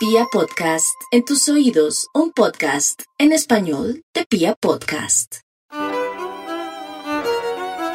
[0.00, 5.40] Pia Podcast, en tus oídos, un podcast en español de Pia Podcast.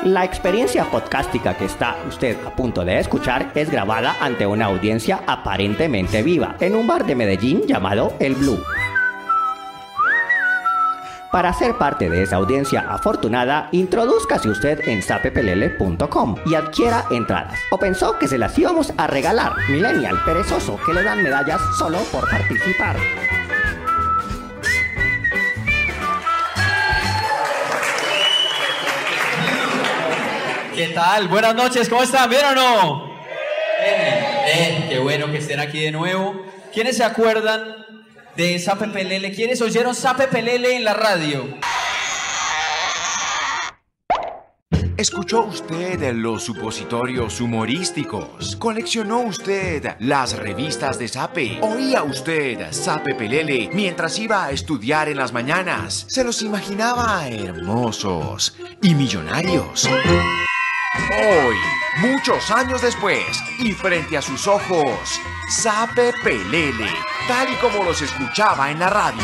[0.03, 5.23] La experiencia podcástica que está usted a punto de escuchar es grabada ante una audiencia
[5.25, 8.63] aparentemente viva en un bar de Medellín llamado El Blue.
[11.35, 17.59] Para ser parte de esa audiencia afortunada, introduzcase usted en sapepelele.com y adquiera entradas.
[17.71, 19.51] ¿O pensó que se las íbamos a regalar?
[19.67, 22.95] Millennial perezoso que le dan medallas solo por participar.
[30.73, 31.27] ¿Qué tal?
[31.27, 32.29] Buenas noches, ¿cómo están?
[32.29, 33.11] ¿Bien o no?
[34.45, 36.45] Bien, qué bueno que estén aquí de nuevo.
[36.73, 37.85] ¿Quiénes se acuerdan
[38.35, 39.31] de Sape Pelele?
[39.31, 41.57] ¿Quiénes oyeron Sape Pelele en la radio?
[44.97, 48.55] ¿Escuchó usted los supositorios humorísticos?
[48.55, 51.59] ¿Coleccionó usted las revistas de Sape?
[51.61, 56.05] ¿Oía usted Sape Pelele mientras iba a estudiar en las mañanas?
[56.07, 59.89] ¿Se los imaginaba hermosos y millonarios?
[61.11, 61.55] Hoy,
[61.99, 63.25] muchos años después,
[63.59, 65.19] y frente a sus ojos,
[65.49, 66.89] Sape Pelele,
[67.27, 69.23] tal y como los escuchaba en la radio.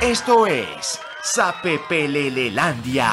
[0.00, 3.12] Esto es Sape Pelelelandia.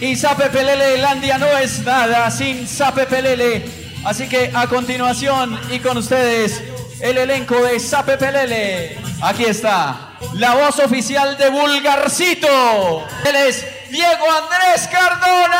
[0.00, 3.64] Y Sape Pelele Landia no es nada sin Sape Pelele.
[4.04, 6.62] Así que a continuación y con ustedes,
[7.00, 8.98] el elenco de Sape Pelele.
[9.22, 13.06] Aquí está, la voz oficial de Vulgarcito.
[13.24, 15.56] Él es Diego Andrés Cardona.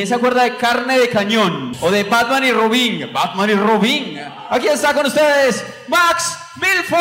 [0.00, 1.72] ¿Quién se acuerda de Carne de Cañón?
[1.82, 3.12] O de Batman y Robin.
[3.12, 4.18] Batman y Robin.
[4.48, 7.00] Aquí está con ustedes Max Milford.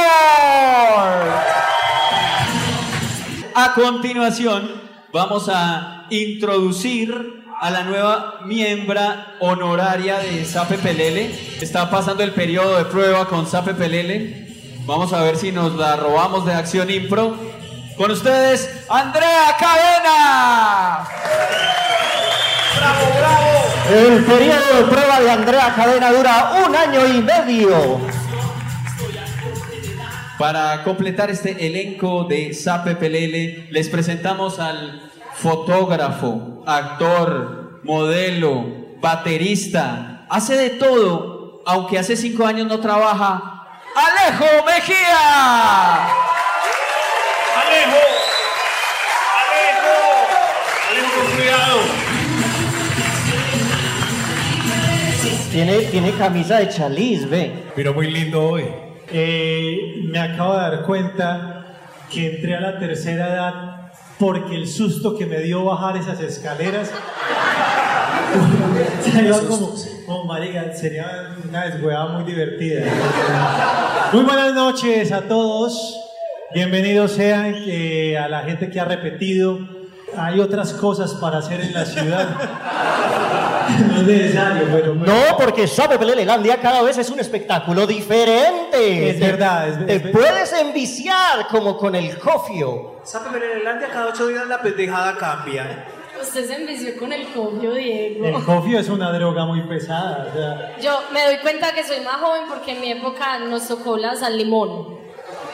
[3.56, 4.81] A continuación,
[5.14, 11.34] vamos a introducir a la nueva miembra honoraria de Sape Pelele.
[11.61, 14.75] Está pasando el periodo de prueba con Sape Pelele.
[14.86, 17.38] Vamos a ver si nos la robamos de Acción Impro.
[17.95, 21.07] Con ustedes, Andrea Cadena.
[23.90, 28.00] El periodo de prueba de Andrea Cadena dura un año y medio.
[30.38, 38.66] Para completar este elenco de Sape Pelele, les presentamos al fotógrafo, actor, modelo,
[39.01, 40.25] baterista.
[40.29, 43.68] Hace de todo, aunque hace cinco años no trabaja.
[43.95, 46.28] ¡Alejo Mejía!
[55.52, 57.52] Tiene, tiene camisa de chaliz, ve.
[57.76, 58.66] Pero muy lindo hoy.
[59.12, 61.66] Eh, me acabo de dar cuenta
[62.12, 66.92] que entré a la tercera edad porque el susto que me dio bajar esas escaleras.
[69.50, 72.86] Como, como marica, sería una deshuevada muy divertida.
[74.14, 76.00] Muy buenas noches a todos.
[76.54, 79.78] Bienvenidos sean eh, a la gente que ha repetido.
[80.18, 82.28] Hay otras cosas para hacer en la ciudad.
[83.70, 84.96] No es necesario, pero.
[84.96, 89.12] No, porque Sabe Pelelelandia cada vez es un espectáculo diferente.
[89.12, 90.19] Es Te- verdad, es- Te es verdad.
[90.19, 92.96] puedes enviciar como con el cofio.
[93.03, 95.86] Sape Pelelelandia cada ocho días la pendejada cambia.
[96.19, 98.25] Usted se envició con el cofio, Diego.
[98.25, 100.28] El cofio es una droga muy pesada.
[100.30, 103.68] o sea, Yo me doy cuenta que soy más joven porque en mi época nos
[103.68, 104.98] tocó la sal limón.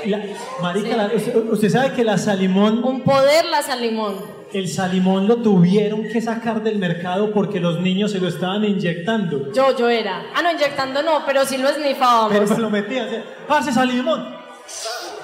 [0.05, 0.21] la-
[0.61, 4.34] marica, la- usted, usted sabe que la salimón, Un poder la sal limón.
[4.53, 9.51] El salimón lo tuvieron que sacar del mercado porque los niños se lo estaban inyectando.
[9.53, 10.27] Yo, yo era.
[10.33, 12.31] Ah, no, inyectando no, pero sí lo esnifábamos.
[12.31, 14.35] Pero me lo sea, Parce salimón.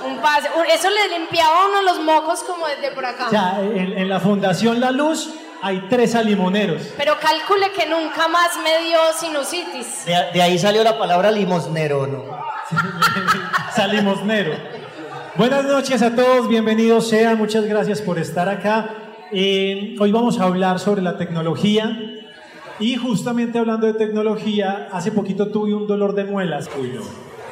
[0.05, 0.49] Un pase.
[0.73, 3.27] Eso le limpiaba a uno los mocos como desde por acá.
[3.27, 5.29] O sea, en, en la Fundación La Luz
[5.61, 6.81] hay tres salimoneros.
[6.97, 10.05] Pero calcule que nunca más me dio sinusitis.
[10.05, 12.23] De, de ahí salió la palabra limosnero, ¿no?
[13.75, 14.53] Salimosnero.
[15.35, 19.00] Buenas noches a todos, bienvenidos sean, muchas gracias por estar acá.
[19.33, 21.97] Eh, hoy vamos a hablar sobre la tecnología
[22.79, 26.69] y justamente hablando de tecnología, hace poquito tuve un dolor de muelas.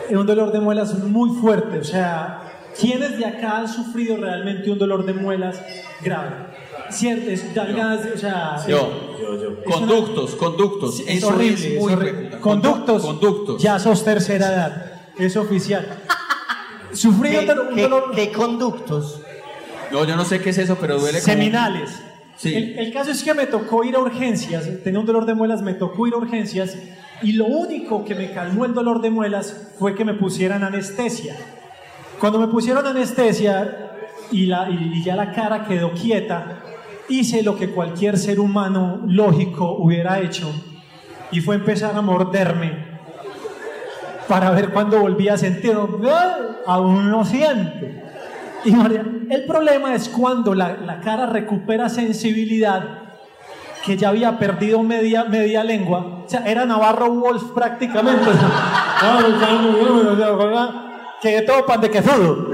[0.09, 2.41] Eh, Un dolor de muelas muy fuerte, o sea,
[2.79, 5.61] ¿quiénes de acá han sufrido realmente un dolor de muelas
[6.01, 6.31] grave?
[6.89, 8.89] Cierto, es dalgadas, o sea, Yo.
[9.65, 10.99] Es Conductos, conductos.
[11.01, 12.29] es Eso horrible, es muy horrible.
[12.39, 13.03] Conductos.
[13.03, 13.61] Conductos.
[13.61, 14.91] Ya sos tercera edad.
[15.19, 15.85] Es oficial.
[16.93, 19.21] Sufrí ¿Qué, un dolor- qué conductos?
[19.91, 21.33] No, yo no sé qué es eso, pero duele como...
[21.33, 22.01] seminales.
[22.37, 22.53] Sí.
[22.55, 24.67] El, el caso es que me tocó ir a urgencias.
[24.83, 26.77] Tenía un dolor de muelas, me tocó ir a urgencias.
[27.21, 31.35] Y lo único que me calmó el dolor de muelas fue que me pusieran anestesia.
[32.19, 33.91] Cuando me pusieron anestesia
[34.31, 36.63] y, la, y ya la cara quedó quieta,
[37.09, 40.49] hice lo que cualquier ser humano lógico hubiera hecho
[41.31, 42.87] y fue empezar a morderme
[44.27, 45.75] para ver cuándo volvía a sentir.
[46.05, 46.37] ¡Ah!
[46.65, 47.87] Aún no siento.
[48.65, 52.83] Y María, el problema es cuando la, la cara recupera sensibilidad
[53.85, 56.23] que ya había perdido media, media lengua.
[56.25, 58.25] O sea, era Navarro Wolf prácticamente.
[61.21, 62.49] que todo pan de quesudo.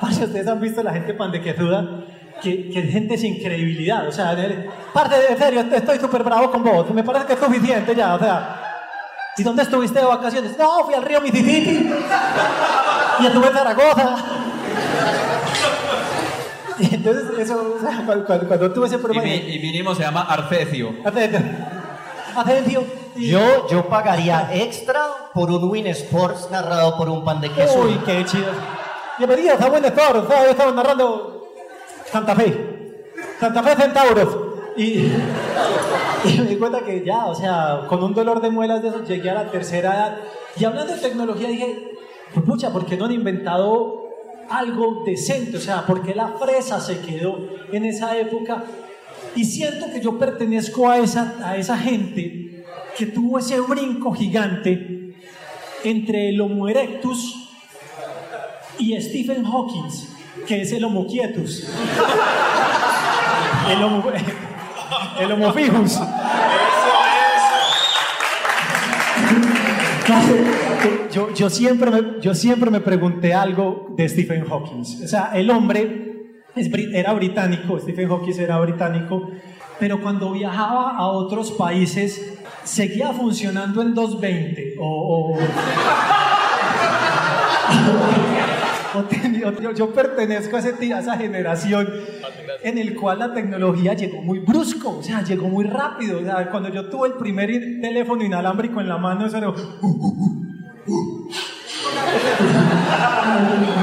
[0.00, 2.04] Parce, ustedes han visto la gente pan de quesuda,
[2.42, 4.06] que, que gente sin credibilidad.
[4.08, 6.90] O sea, de- parte de serio, estoy súper bravo con vos.
[6.90, 8.14] Me parece que es suficiente ya.
[8.14, 8.67] O sea,
[9.38, 10.58] ¿y dónde estuviste de vacaciones?
[10.58, 11.90] No, fui al río Mississippi.
[13.20, 14.16] Y estuve en Zaragoza.
[16.78, 19.26] Y entonces, eso, o sea, cuando, cuando- cuando tuve ese Y, problema.
[19.26, 20.94] y vinimos, se llama Arcecio.
[21.04, 22.84] Atención.
[23.16, 25.00] Yo, yo pagaría extra
[25.34, 27.80] por un Win Sports narrado por un pan de queso.
[27.80, 28.46] Uy, qué chido.
[29.18, 30.16] Bienvenidos a Buen Sport.
[30.24, 31.48] O sea, Hoy estamos narrando
[32.12, 33.04] Santa Fe.
[33.40, 34.36] Santa Fe Centauros.
[34.76, 35.10] Y,
[36.24, 39.04] y me di cuenta que ya, o sea, con un dolor de muelas de eso
[39.04, 40.18] llegué a la tercera edad.
[40.58, 41.92] Y hablando de tecnología dije,
[42.46, 44.08] pucha, ¿por qué no han inventado
[44.50, 45.56] algo decente?
[45.56, 47.38] O sea, ¿por qué la fresa se quedó
[47.72, 48.64] en esa época?
[49.36, 52.64] Y siento que yo pertenezco a esa, a esa gente
[52.96, 55.14] que tuvo ese brinco gigante
[55.84, 57.48] entre el Homo erectus
[58.78, 59.88] y Stephen Hawking,
[60.46, 61.68] que es el Homo quietus.
[63.68, 64.02] El Homo,
[65.20, 66.00] el homo fijus.
[71.12, 74.80] Yo, yo, siempre me, yo siempre me pregunté algo de Stephen Hawking.
[74.80, 76.14] O sea, el hombre
[76.94, 79.28] era británico, Stephen Hawking era británico,
[79.78, 85.38] pero cuando viajaba a otros países seguía funcionando en 220 o, o-
[88.94, 91.88] o yo, yo pertenezco a, ese a esa generación
[92.62, 96.18] en el cual la tecnología llegó muy brusco, o sea, llegó muy rápido.
[96.20, 97.48] O sea, cuando yo tuve el primer
[97.80, 99.52] teléfono inalámbrico en la mano, eso era...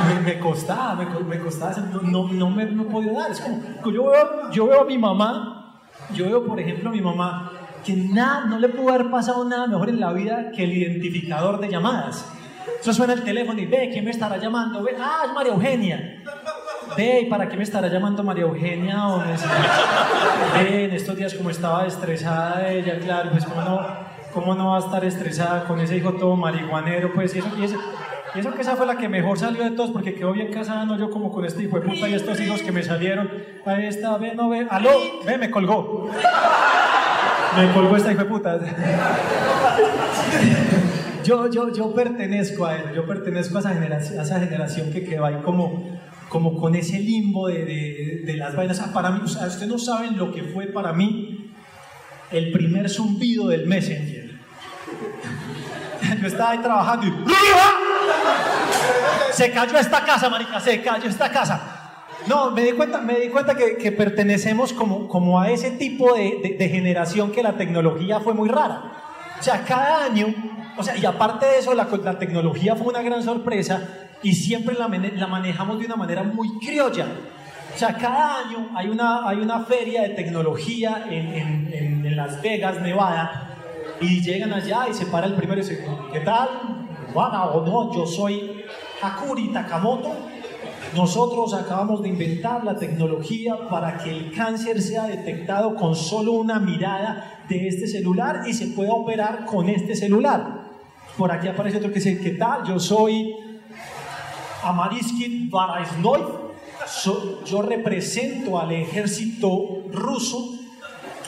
[0.07, 3.31] me, me costaba, me, co- me costaba, no, no, no me no podía dar.
[3.31, 3.61] Es como,
[3.91, 5.81] yo veo, yo veo a mi mamá,
[6.13, 7.51] yo veo, por ejemplo, a mi mamá,
[7.85, 11.59] que nada, no le pudo haber pasado nada mejor en la vida que el identificador
[11.59, 12.25] de llamadas.
[12.79, 14.83] Eso suena el teléfono y ve, ¿quién me estará llamando?
[14.83, 16.23] Ve, ah, es María Eugenia.
[16.95, 18.97] Ve, ¿y para qué me estará llamando María Eugenia?
[20.55, 23.81] Ve, en estos días como estaba estresada ella, claro, pues cómo no,
[24.33, 27.63] cómo no va a estar estresada con ese hijo todo marihuanero, pues y eso, y
[27.63, 27.77] eso,
[28.35, 30.85] y eso que esa fue la que mejor salió de todos, porque quedó bien casada,
[30.85, 33.31] no yo como con este hijo de puta y estos hijos que me salieron.
[33.65, 34.91] Ahí está, ve, no ve, aló,
[35.25, 36.09] ve, me colgó.
[37.57, 38.59] Me colgó esta hijo de puta.
[41.25, 45.03] Yo, yo, yo pertenezco a él, yo pertenezco a esa generación, a esa generación que
[45.03, 45.97] quedó ahí como,
[46.29, 47.65] como con ese limbo de,
[48.25, 48.79] de, las vainas.
[48.79, 51.51] O para mí, o ustedes no saben lo que fue para mí
[52.31, 54.35] el primer zumbido del Messenger.
[56.21, 57.13] Yo estaba ahí trabajando y
[59.33, 61.81] se cayó esta casa, marica, se cayó esta casa.
[62.27, 66.13] No, me di cuenta, me di cuenta que, que pertenecemos como, como a ese tipo
[66.15, 68.93] de, de- de generación que la tecnología fue muy rara.
[69.39, 70.33] O sea, cada año,
[70.77, 73.81] o sea, y aparte de eso, la, la tecnología fue una gran sorpresa
[74.23, 77.07] y siempre la, la manejamos de una manera muy criolla.
[77.73, 82.15] O sea, cada año hay una, hay una feria de tecnología en, en- en- en
[82.15, 83.55] Las Vegas, Nevada,
[83.99, 86.47] y llegan allá y se para el primero y dice, ¿qué tal?
[87.13, 88.63] Bueno, o no, yo soy
[89.01, 90.11] Hakuri Takamoto.
[90.95, 96.59] Nosotros acabamos de inventar la tecnología para que el cáncer sea detectado con solo una
[96.59, 100.64] mirada de este celular y se pueda operar con este celular.
[101.17, 102.65] Por aquí aparece otro que dice, ¿qué tal?
[102.67, 103.33] Yo soy
[104.63, 106.21] Amariskit Baraisnoy.
[107.45, 110.59] Yo represento al ejército ruso.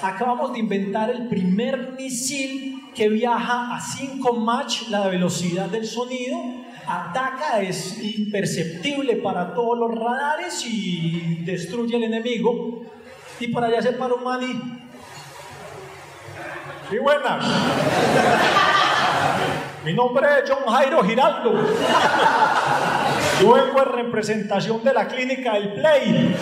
[0.02, 6.38] Acabamos de inventar el primer misil que viaja a 5 Mach la velocidad del sonido.
[6.86, 12.82] Ataca, es imperceptible para todos los radares y destruye al enemigo.
[13.40, 14.88] Y por allá se para un man y...
[16.94, 17.46] Y buenas.
[19.88, 21.54] Mi nombre es John Jairo Giraldo.
[23.40, 26.36] Yo vengo en representación de la clínica del Play.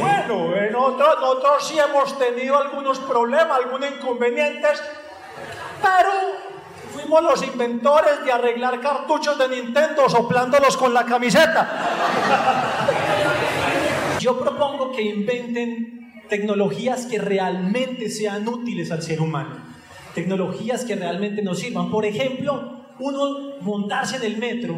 [0.00, 4.82] Bueno, nosotros, nosotros sí hemos tenido algunos problemas, algunos inconvenientes,
[5.82, 6.10] pero
[6.94, 11.68] fuimos los inventores de arreglar cartuchos de Nintendo soplándolos con la camiseta.
[14.20, 19.56] Yo propongo que inventen tecnologías que realmente sean útiles al ser humano,
[20.14, 21.90] tecnologías que realmente nos sirvan.
[21.90, 24.76] Por ejemplo, uno montarse en el metro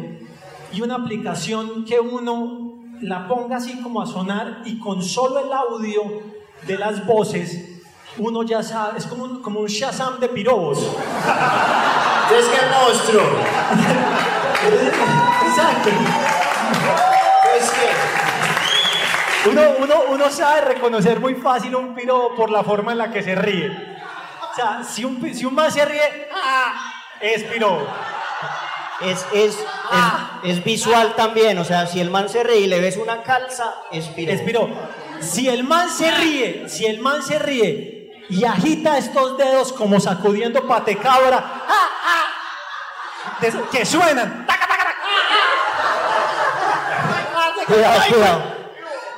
[0.71, 5.51] y una aplicación que uno la ponga así como a sonar y con solo el
[5.51, 6.21] audio
[6.65, 7.73] de las voces
[8.17, 10.79] uno ya sabe, es como un, como un Shazam de pirobos.
[10.79, 13.23] Es que monstruo.
[15.47, 15.89] Exacto.
[19.45, 23.21] Uno, uno, uno sabe reconocer muy fácil un piro por la forma en la que
[23.21, 23.69] se ríe.
[24.51, 26.93] O sea, si un, si un man se ríe, ¡ah!
[27.19, 27.85] es piro.
[29.01, 29.65] Es, es, es,
[30.43, 33.73] es visual también, o sea, si el man se ríe y le ves una calza,
[33.91, 34.31] es piro.
[34.31, 34.69] Es piro.
[35.19, 39.99] Si el man se ríe, si el man se ríe y agita estos dedos como
[39.99, 42.27] sacudiendo patecabra, ¡ah, ah!
[43.71, 44.45] que suenan.
[44.45, 44.95] ¡taca, taca, taca!
[47.65, 48.52] Cuidado, ¡Ay, cuidado.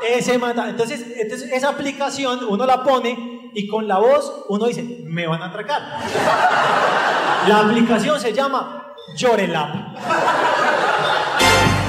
[0.07, 0.69] Ese mata.
[0.69, 5.41] Entonces, entonces, esa aplicación uno la pone y con la voz uno dice, me van
[5.41, 5.81] a atracar.
[7.47, 9.69] La aplicación se llama Llorelab.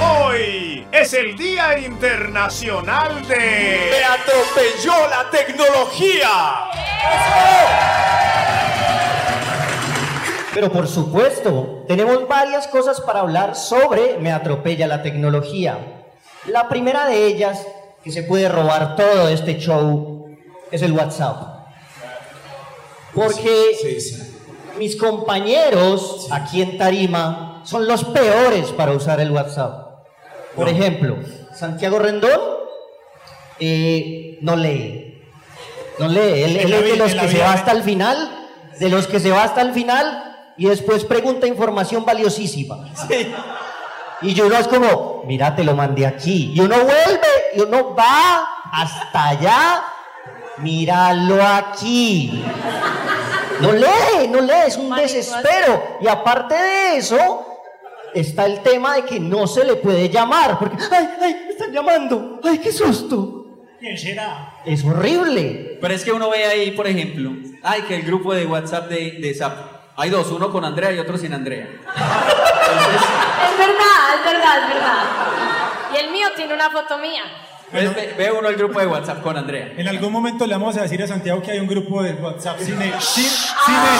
[0.01, 3.89] Hoy es el Día Internacional de...
[3.91, 6.29] ¡Me atropelló la tecnología!
[10.53, 15.77] Pero por supuesto, tenemos varias cosas para hablar sobre Me atropella la tecnología.
[16.45, 17.65] La primera de ellas,
[18.07, 20.29] que se puede robar todo este show,
[20.71, 21.67] es el WhatsApp.
[23.13, 24.23] Porque Sí, sí.
[24.77, 30.05] mis compañeros aquí en Tarima son los peores para usar el WhatsApp.
[30.55, 31.17] Por ejemplo,
[31.53, 32.39] Santiago Rendón
[33.59, 35.21] eh, no lee.
[35.99, 36.43] No lee.
[36.43, 38.47] Él, es de los que se va hasta el final,
[38.79, 42.89] de los que se va hasta el final y después pregunta información valiosísima.
[44.21, 46.53] Y yo uno es como, mira, te lo mandé aquí.
[46.55, 49.83] Y uno vuelve, y uno va hasta allá,
[50.57, 52.43] míralo aquí.
[53.61, 55.97] No lee, no lee, es un desespero.
[56.01, 57.45] Y aparte de eso,
[58.13, 61.71] está el tema de que no se le puede llamar, porque, ay, ay, me están
[61.71, 63.45] llamando, ay, qué susto.
[63.79, 64.53] ¿Quién será?
[64.65, 65.77] Es horrible.
[65.79, 67.31] Pero es que uno ve ahí, por ejemplo,
[67.63, 69.77] ay, que el grupo de WhatsApp de, de Zap.
[69.95, 71.67] Hay dos, uno con Andrea y otro sin Andrea.
[71.67, 75.56] Es verdad, es verdad, es verdad.
[75.93, 77.23] Y el mío tiene una foto mía.
[77.71, 79.73] Ve, ve- ve uno el grupo de WhatsApp con Andrea.
[79.75, 82.59] En algún momento le vamos a decir a Santiago que hay un grupo de WhatsApp
[82.59, 82.93] sin él.
[83.01, 83.99] Sin, sin él.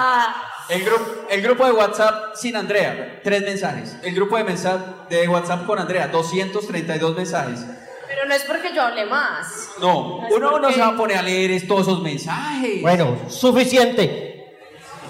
[0.00, 0.34] Ah,
[0.70, 3.96] El, gru- el grupo de WhatsApp sin Andrea, tres mensajes.
[4.02, 7.60] El grupo de, mensa- de WhatsApp con Andrea, 232 mensajes.
[8.06, 9.68] pero no es porque yo hable más.
[9.80, 12.80] No, uno no se va a poner a leer todos esos mensajes.
[12.80, 14.56] Bueno, suficiente.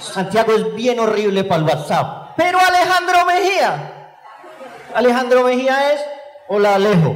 [0.00, 2.32] Santiago es bien horrible para el WhatsApp.
[2.36, 3.94] Pero Alejandro Mejía.
[4.94, 6.00] Alejandro Mejía es,
[6.48, 7.14] hola Alejo.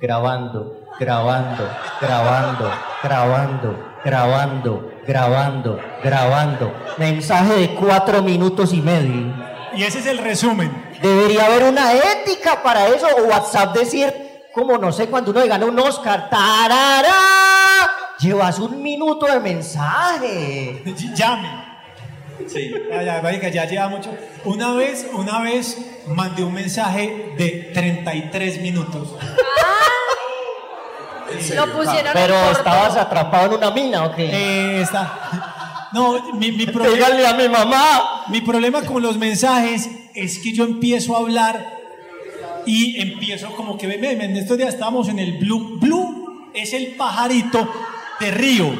[0.00, 1.68] Grabando, grabando,
[2.00, 2.70] grabando,
[3.02, 6.74] grabando, grabando, grabando, grabando.
[6.98, 9.32] Mensaje de cuatro minutos y medio.
[9.74, 10.70] Y ese es el resumen.
[11.00, 13.06] Debería haber una ética para eso.
[13.18, 14.12] O WhatsApp decir,
[14.52, 17.88] como no sé, cuando uno gana un Oscar, tarará,
[18.18, 20.82] llevas un minuto de mensaje.
[21.16, 21.63] Llame.
[22.48, 22.72] Sí.
[22.90, 24.14] Ya, ya, marica, ya lleva mucho.
[24.44, 29.14] Una vez, una vez mandé un mensaje de 33 minutos.
[31.54, 32.58] Lo pusieron Pero en corto.
[32.58, 34.14] estabas atrapado en una mina, ¿ok?
[34.18, 35.88] Eh, está.
[35.92, 36.94] No, mi, mi problema.
[36.96, 38.24] Díganle a mi mamá.
[38.28, 41.78] Mi problema con los mensajes es que yo empiezo a hablar
[42.66, 45.78] y empiezo como que, ven, en estos días estábamos en el Blue.
[45.80, 47.68] Blue es el pajarito
[48.20, 48.72] de Río.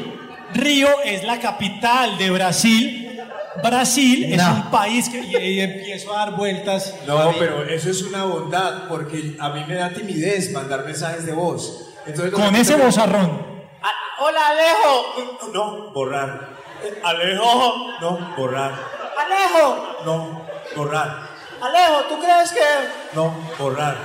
[0.53, 3.04] Río es la capital de Brasil.
[3.63, 4.53] Brasil es No.
[4.53, 6.93] un país que y, y empiezo a dar vueltas.
[7.07, 11.31] No, pero eso es una bondad, porque a mí me da timidez mandar mensajes de
[11.33, 11.89] voz.
[12.05, 13.41] Entonces, Con ese bozarrón.
[13.81, 15.51] Ah, Hola, Alejo.
[15.53, 16.49] No, borrar.
[17.03, 17.87] Alejo.
[18.01, 18.73] No, borrar.
[19.17, 19.97] Alejo.
[20.05, 21.27] No, borrar.
[21.61, 22.59] Alejo, ¿tú crees que...?
[23.15, 23.95] No, borrar.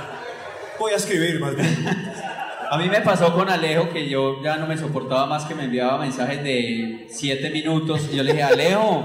[0.79, 1.85] Voy a escribir más bien.
[2.71, 5.65] A mí me pasó con Alejo que yo ya no me soportaba más que me
[5.65, 8.07] enviaba mensajes de 7 minutos.
[8.09, 9.03] Y yo le dije, Alejo,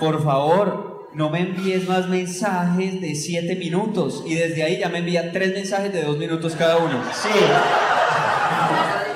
[0.00, 4.22] por favor, no me envíes más mensajes de 7 minutos.
[4.24, 7.02] Y desde ahí ya me envía 3 mensajes de 2 minutos cada uno.
[7.12, 7.28] Sí.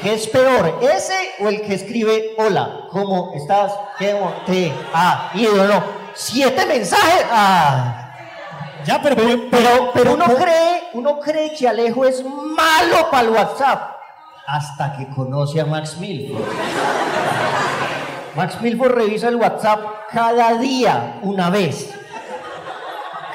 [0.02, 3.73] ¿Qué es peor, ese o el que escribe hola, ¿cómo estás?
[3.99, 4.14] ¿Qué
[4.45, 4.71] te
[5.35, 5.66] ido?
[5.66, 5.83] No.
[6.12, 7.25] Siete mensajes.
[7.33, 8.07] Ah.
[8.88, 9.16] Ya, pero,
[9.50, 13.97] Pero, pero uno cree, uno cree que Alejo es malo para el WhatsApp
[14.47, 16.42] hasta que conoce a Max Milford.
[18.35, 19.80] Max Milford revisa el WhatsApp
[20.11, 21.95] cada día, una vez.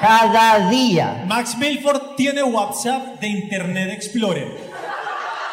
[0.00, 1.22] Cada día.
[1.24, 4.58] Max Milford tiene WhatsApp de Internet Explorer.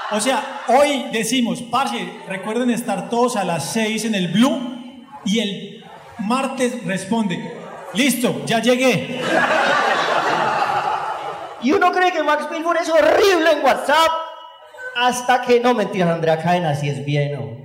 [0.09, 5.39] O sea, hoy decimos, parce, recuerden estar todos a las 6 en el Blue y
[5.41, 5.85] el
[6.17, 7.55] martes responde,
[7.93, 9.21] listo, ya llegué.
[11.63, 14.11] Y uno cree que Max Milford es horrible en WhatsApp
[14.95, 17.33] hasta que no mentiras, Andrea Cadena, si es bien.
[17.33, 17.61] ¿no?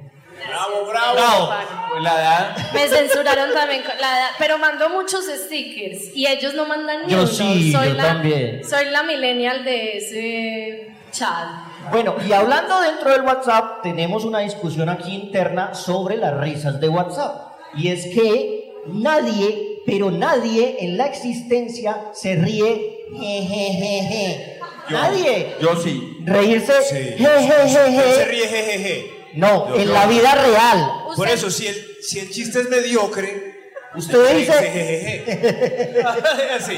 [0.48, 1.50] Bravo, bravo.
[1.90, 2.56] Pues la edad.
[2.74, 7.12] Me censuraron también con la edad, pero mando muchos stickers y ellos no mandan ni
[7.12, 7.26] Yo uno.
[7.26, 8.62] sí, soy yo la, también.
[8.68, 11.46] Soy la millennial de ese chat.
[11.90, 16.88] Bueno, y hablando dentro del WhatsApp, tenemos una discusión aquí interna sobre las risas de
[16.88, 17.52] WhatsApp.
[17.74, 24.58] Y es que nadie, pero nadie en la existencia se ríe jejejeje.
[24.90, 25.56] Nadie.
[25.60, 26.18] Yo sí.
[26.24, 26.94] Reírse Sí.
[27.18, 28.14] jejejeje.
[28.14, 29.12] Se ríe, jejeje.
[29.34, 30.92] No, Yo en la vida real.
[31.14, 33.54] Por eso, si el, si el chiste es mediocre,
[33.94, 36.02] Usted dice, jejeje.
[36.56, 36.76] Así.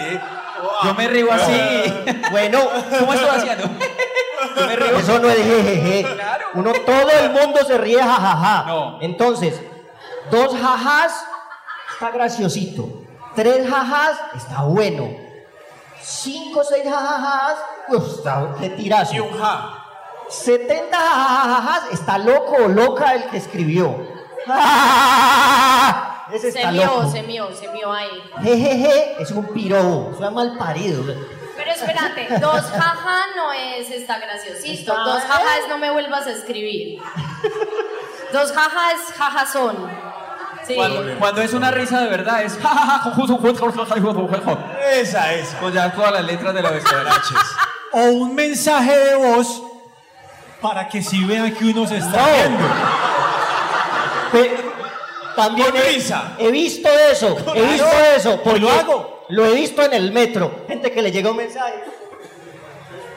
[0.84, 1.52] Yo me río así.
[2.30, 2.68] bueno,
[2.98, 3.64] ¿Cómo estoy haciendo?
[4.56, 4.98] Yo me río.
[4.98, 6.06] Eso no es jejeje.
[6.54, 8.64] Uno, todo el mundo se ríe jajaja.
[8.66, 8.98] No.
[9.00, 9.60] Entonces,
[10.30, 11.12] dos jajás
[11.92, 13.02] está graciosito.
[13.34, 15.08] Tres jajás está bueno.
[16.10, 18.22] Cinco, seis jajajás, pues
[18.76, 19.14] tirazo.
[19.14, 19.84] Y un ja.
[20.30, 23.94] 70 jajajás está loco o loca el que escribió.
[26.32, 27.10] Ese se loco.
[27.10, 28.22] se mió, se mió ahí.
[28.42, 31.04] Jejeje es un pirobo, es mal parido.
[31.56, 34.92] Pero espérate, dos jaja no es está graciosito.
[34.92, 37.02] Está- Dos jaja es no me vuelvas a escribir.
[38.32, 40.07] Dos jaja es jajazón.
[40.68, 40.74] Sí.
[40.76, 42.58] Cuando, cuando es una risa de verdad es.
[44.92, 45.58] Esa, esa.
[45.58, 47.04] Con ya todas las letras de la vecindad.
[47.92, 49.62] O un mensaje de voz
[50.60, 52.64] para que sí vean que uno se está viendo.
[54.30, 54.56] Pe-
[55.36, 56.32] También Con he, risa.
[56.38, 59.24] he visto eso, he visto eso, porque lo hago.
[59.30, 60.64] lo he visto en el metro.
[60.68, 61.82] Gente que le llega un mensaje,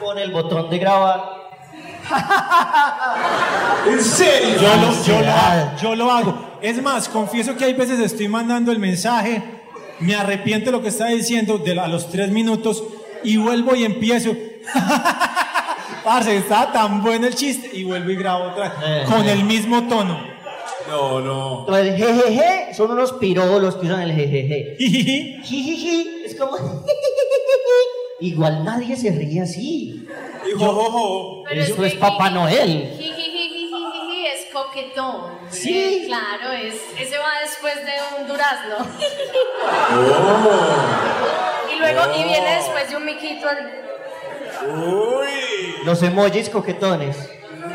[0.00, 1.42] pone el botón de grabar.
[3.86, 4.56] ¿En serio?
[4.56, 5.76] Yo lo, yo, lo, Ansiedad.
[5.78, 6.51] yo lo hago.
[6.62, 9.42] Es más, confieso que hay veces estoy mandando el mensaje,
[10.00, 12.84] me arrepiento de lo que estaba diciendo de a los tres minutos
[13.24, 14.30] y vuelvo y empiezo.
[16.04, 19.04] Parce, estaba tan bueno el chiste y vuelvo y grabo otra Eh.
[19.08, 20.20] con el mismo tono.
[20.88, 21.60] No, no.
[21.68, 24.76] Entonces, jejeje, son unos pirolos que usan el jejeje.
[24.78, 26.22] Jijiji.
[26.24, 26.56] Es como...
[28.20, 29.60] Igual nadie se ríe así.
[29.60, 30.58] Y.
[30.58, 32.90] Pero Eso es Papá Noel.
[34.72, 35.38] Coquetón.
[35.50, 36.02] Sí.
[36.02, 38.76] Eh, claro, es, ese va después de un durazno.
[39.94, 41.72] Oh.
[41.74, 43.48] Y luego, y viene después de un miquito.
[43.48, 43.82] al-
[44.68, 45.76] Uy.
[45.84, 47.16] Los emojis coquetones.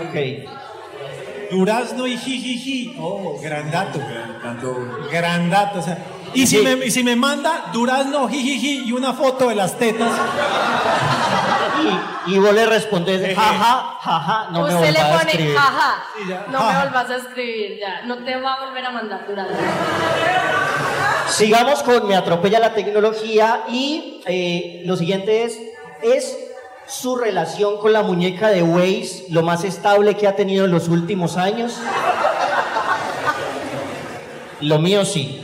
[0.08, 1.52] Ok.
[1.52, 2.96] Durazno y jijiji.
[3.00, 4.00] Oh, gran dato.
[4.42, 5.08] Tanto.
[5.12, 5.80] Gran dato.
[5.80, 5.98] o sea,
[6.34, 6.64] y, si Sí.
[6.64, 10.12] me, y si me manda durazno, jijiji y una foto de las tetas,
[12.28, 15.56] Y, y vos le respondes, jaja, jaja, no me Usted le volvás a pone escribir.
[15.58, 16.04] jaja.
[16.18, 16.46] Sí, ya.
[16.50, 16.74] No Jaja.
[16.80, 18.02] me volvás a escribir ya.
[18.06, 19.56] No te va a volver a mandar durazno.
[21.30, 25.60] Sigamos con Me atropella la tecnología y eh, lo siguiente es,
[26.02, 26.38] ¿es
[26.88, 30.88] su relación con la muñeca de Waze lo más estable que ha tenido en los
[30.88, 31.78] últimos años?
[34.62, 35.42] Lo mío sí.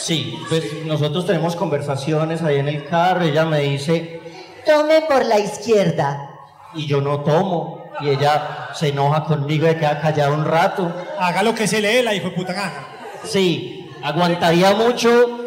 [0.00, 4.20] Sí, pues nosotros tenemos conversaciones ahí en el carro, ella me dice,
[4.64, 6.30] tome por la izquierda.
[6.74, 7.84] Y yo no tomo.
[8.00, 10.90] Y ella se enoja conmigo y queda callada un rato.
[11.18, 12.86] haga lo que se lee la hijo de puta gana.
[13.24, 15.38] Sí, aguantaría mucho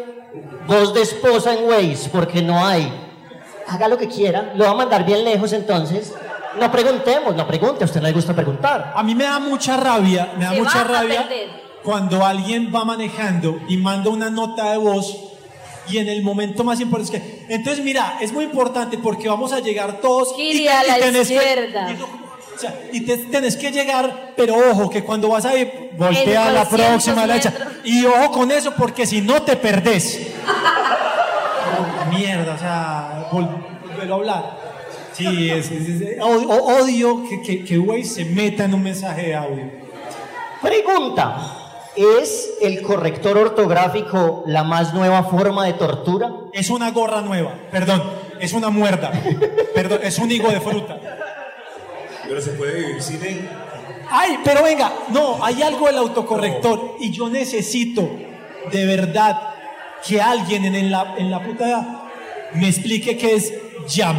[0.68, 2.92] voz de esposa en Waze, porque no hay.
[3.66, 6.14] Haga lo que quiera, lo va a mandar bien lejos entonces.
[6.60, 8.92] No preguntemos, no pregunte, a usted no le gusta preguntar.
[8.94, 11.63] A mí me da mucha rabia, me da Se mucha va a rabia perder.
[11.84, 15.16] Cuando alguien va manejando y manda una nota de voz
[15.88, 19.52] y en el momento más importante es que, entonces mira, es muy importante porque vamos
[19.52, 21.90] a llegar todos Gire a la tenés que- izquierda.
[21.92, 25.54] y, no- o sea, y te, tenés que llegar, pero ojo, que cuando vas a
[25.58, 27.52] ir, voltea a la 200 próxima derecha.
[27.84, 30.28] Y ojo con eso porque si no te perdés.
[30.46, 34.58] Oh, mierda, o sea, vol- volverlo a hablar.
[35.12, 39.22] Sí, es, es- es- odio, odio que, que, que Waze se meta en un mensaje
[39.26, 39.70] de audio.
[40.62, 41.63] Pregunta,
[41.96, 46.32] ¿es el corrector ortográfico la más nueva forma de tortura?
[46.52, 48.02] Es una gorra nueva, perdón,
[48.40, 49.12] es una muerda,
[49.74, 50.98] perdón, es un higo de fruta.
[52.26, 53.48] Pero se puede vivir sin él.
[54.10, 58.08] Ay, pero venga, no, hay algo del autocorrector y yo necesito
[58.70, 59.54] de verdad
[60.06, 62.10] que alguien en, la, en la puta
[62.54, 63.52] me explique qué es
[63.88, 64.16] jam.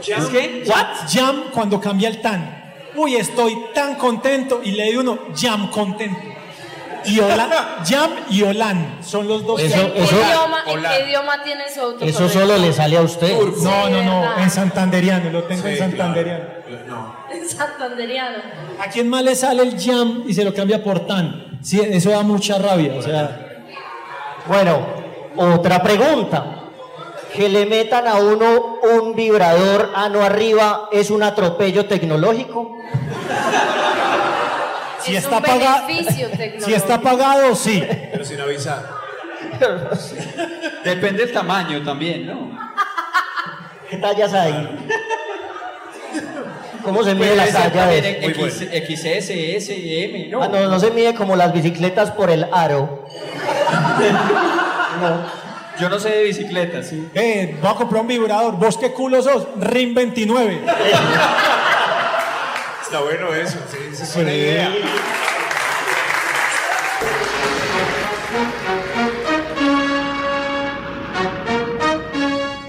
[0.00, 0.64] ¿Es que?
[0.66, 1.08] What?
[1.08, 2.62] Jam cuando cambia el tan.
[2.94, 6.33] Uy, estoy tan contento y le di uno jam contento.
[7.06, 7.50] Y Olan,
[7.88, 9.60] jam y Olan son los dos.
[9.60, 10.90] Eso- ¿En qué, eso- idioma, ¿En Hola.
[10.96, 12.26] qué idioma tiene su autocorrector?
[12.26, 13.32] Eso solo le sale a usted.
[13.62, 14.42] No, no, no, verdad.
[14.42, 16.44] en santanderiano, lo tengo en santanderiano.
[16.66, 16.84] claro.
[16.86, 17.16] No.
[17.34, 18.38] En santanderiano.
[18.78, 21.58] ¿A quién más le sale el jam y se lo cambia por tan?
[21.62, 23.40] Sí, eso da mucha rabia, o sea.
[24.46, 24.86] Bueno,
[25.36, 26.60] otra pregunta.
[27.34, 32.76] que le metan a uno un vibrador ano arriba es un atropello tecnológico.
[35.04, 35.86] Si es está un paga-.
[36.64, 37.82] Si está pagado, sí.
[38.12, 38.88] Pero sin avisar.
[40.84, 42.58] Depende del tamaño también, ¿no?
[43.88, 44.78] ¿Qué tallas hay?
[46.82, 48.26] ¿Cómo se mide Puede la ser talla de?
[48.26, 50.42] X- XS, S, M, ¿no?
[50.42, 53.06] Ah, no, no se mide como las bicicletas por el aro.
[55.80, 57.08] Yo no sé de bicicletas, sí.
[57.14, 58.54] Eh, voy a comprar un vibrador.
[58.56, 59.46] ¿Vos qué culo sos?
[59.58, 60.60] RIM 29.
[62.94, 64.72] Está bueno eso, sí, esa es buena idea.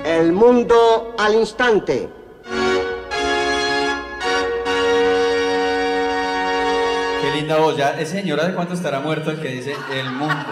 [0.04, 2.10] El mundo al instante.
[7.22, 7.78] Qué linda voz.
[7.78, 10.48] Ya, ese señor hace cuánto estará muerto el que dice el mundo.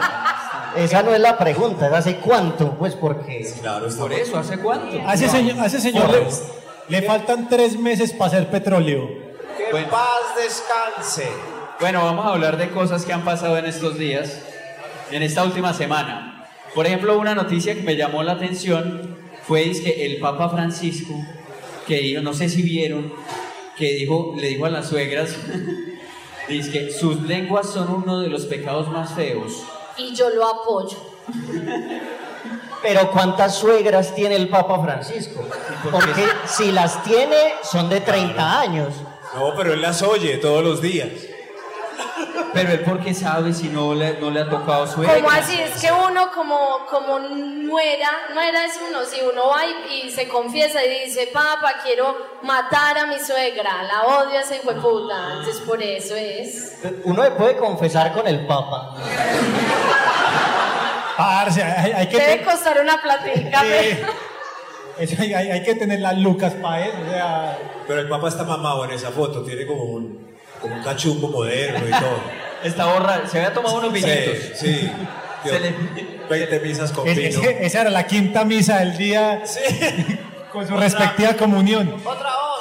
[0.75, 3.51] Esa no es la pregunta, es hace cuánto, pues porque.
[3.59, 5.01] Claro, Por eso, ¿hace cuánto?
[5.03, 6.27] A ese señor, señor le,
[6.89, 9.22] le faltan tres meses para hacer petróleo.
[9.57, 9.89] Que Bueno.
[9.89, 11.29] paz descanse.
[11.79, 14.39] Bueno, vamos a hablar de cosas que han pasado en estos días,
[15.11, 16.47] en esta última semana.
[16.73, 21.13] Por ejemplo, una noticia que me llamó la atención fue es que el Papa Francisco,
[21.85, 23.13] que dijo, no sé si vieron,
[23.77, 25.35] que dijo, le dijo a las suegras,
[26.47, 29.63] dice que sus lenguas son uno de los pecados más feos.
[29.97, 30.97] Y yo lo apoyo.
[32.81, 35.43] Pero ¿cuántas suegras tiene el Papa Francisco?
[35.89, 38.93] Porque si las tiene, son de 30 años.
[39.35, 41.09] No, pero él las oye todos los días.
[42.53, 45.15] Pero él porque sabe si no le, no le ha tocado suegra.
[45.15, 45.59] ¿Cómo así?
[45.59, 50.27] Es que uno como, como nuera, nuera es uno, si uno va y, y se
[50.27, 55.61] confiesa y dice, papá, quiero matar a mi suegra, la odio a esa hijueputa, entonces
[55.61, 56.77] por eso es.
[57.05, 58.97] Uno se puede confesar con el Papa.
[61.17, 63.67] Parce, hay, hay que, Debe costar una platica, Sí.
[63.99, 64.32] pero-
[64.99, 66.97] eso hay, hay- hay que tener las lucas para eso.
[67.07, 70.27] O sea, Pero el papá está mamado en esa foto, tiene como un,
[70.61, 72.19] como un cachumbo moderno y todo.
[72.63, 74.37] Está borra, se había tomado unos vinitos.
[74.55, 74.91] Sí, sí.
[75.43, 75.75] Se le-
[76.29, 77.27] 20 misas con es- vino.
[77.41, 79.43] ese- esa era la quinta misa del día
[80.51, 81.95] con su respectiva comunión.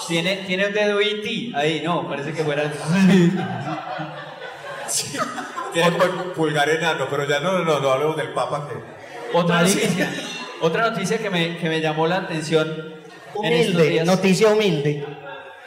[0.09, 2.73] Tiene, tiene un dedo IT ahí, no, parece que fuera.
[5.73, 8.75] Tiene como el pulgar enano, pero ya no, no, no, no hablemos del papa que...
[9.39, 10.11] Otra noticia,
[10.63, 12.95] otra noticia que me, que me llamó la atención
[13.35, 14.07] Humilde, días.
[14.07, 15.05] noticia humilde.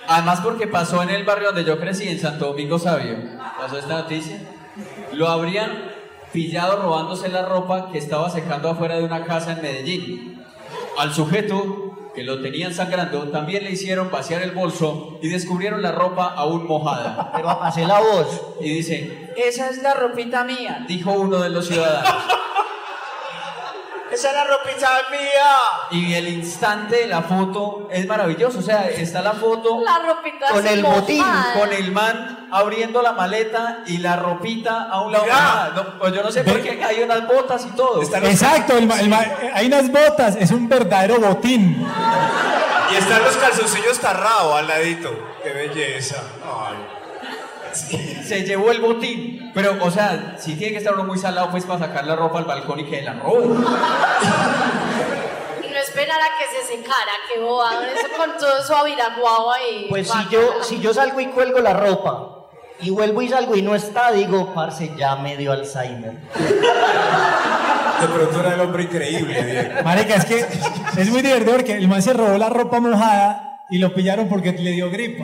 [0.08, 3.18] Además porque pasó en el barrio donde yo crecí, en Santo Domingo Sabio.
[3.58, 4.40] Pasó esta noticia.
[5.14, 5.92] Lo habrían
[6.32, 10.44] pillado robándose la ropa que estaba secando afuera de una casa en Medellín.
[10.98, 15.92] Al sujeto que lo tenían sangrando también le hicieron vaciar el bolso y descubrieron la
[15.92, 17.32] ropa aún mojada.
[17.36, 18.42] Pero hace la voz.
[18.62, 22.24] Y dice, esa es la ropita mía, dijo uno de los ciudadanos.
[24.16, 25.52] ¡Esa es la ropita mía!
[25.92, 28.60] Y el instante de la foto es maravilloso.
[28.60, 31.24] O sea, está la foto La ropita Con el botín,
[31.60, 35.26] con el man abriendo la maleta y la ropita a un lado.
[35.76, 38.02] No, pues yo no sé por qué hay unas botas y todo.
[38.02, 41.86] Están los- Exacto, el ma- el ma- hay unas botas, es un verdadero botín.
[42.92, 45.12] Y están los calzoncillos tarrados al ladito.
[45.44, 46.24] ¡Qué belleza!
[46.44, 46.95] Ay.
[48.24, 49.52] Se llevó el botín.
[49.54, 52.40] Pero, o sea, si tiene que estar uno muy salado, pues para sacar la ropa
[52.40, 53.48] al balcón y que la robe.
[55.64, 59.88] Y no esperar a que se secara, que bobado, eso con todo su aviraguado ahí.
[59.90, 62.36] Pues si yo, si yo salgo y cuelgo la ropa
[62.82, 66.12] y vuelvo y salgo y no está, digo, parce, ya me dio Alzheimer.
[68.02, 69.84] De pronto era el hombre increíble, Diego.
[69.84, 70.46] Marica, es que
[70.98, 74.52] es muy divertido porque el man se robó la ropa mojada y lo pillaron porque
[74.52, 75.24] le dio gripa.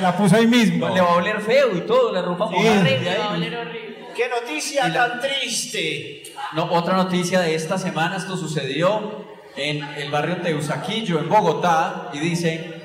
[0.00, 0.88] La puso ahí mismo.
[0.88, 2.80] Le va a oler feo y todo, la ropa mojada.
[2.80, 3.18] Horrible, ahí.
[3.18, 3.90] va a oler horrible.
[4.14, 6.22] ¡Qué noticia tan triste!
[6.52, 9.24] No, otra noticia de esta semana, esto sucedió
[9.56, 12.82] en el barrio Teusaquillo, en Bogotá, y dice,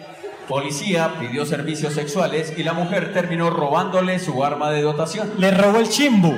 [0.47, 5.33] policía pidió servicios sexuales y la mujer terminó robándole su arma de dotación.
[5.37, 6.33] Le robó el chimbo.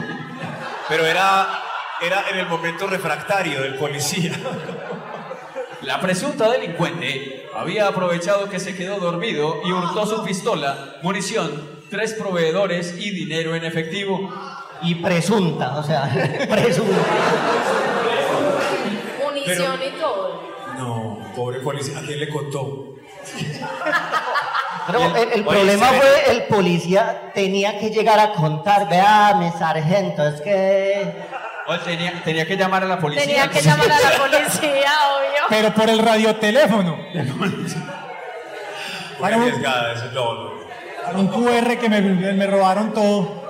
[0.88, 1.64] Pero era,
[2.02, 4.34] era en el momento refractario del policía.
[5.82, 11.52] La presunta delincuente había aprovechado que se quedó dormido y hurtó su pistola, munición,
[11.90, 14.32] tres proveedores y dinero en efectivo.
[14.82, 16.04] Y presunta, o sea,
[16.50, 16.98] presunta.
[19.24, 20.42] Munición y todo.
[20.78, 22.00] No, pobre policía.
[22.00, 22.96] ¿A quién le contó?
[24.88, 30.40] Pero el, problema fue el policía tenía que llegar a contar, vea, mi sargento, es
[30.40, 31.14] que
[31.68, 33.26] Oye, tenía, tenía que llamar a la policía.
[33.26, 35.42] Tenía que llamar a la policía, obvio.
[35.50, 36.98] Pero por el radioteléfono.
[39.20, 43.48] Para un, para un QR que me, me robaron todo.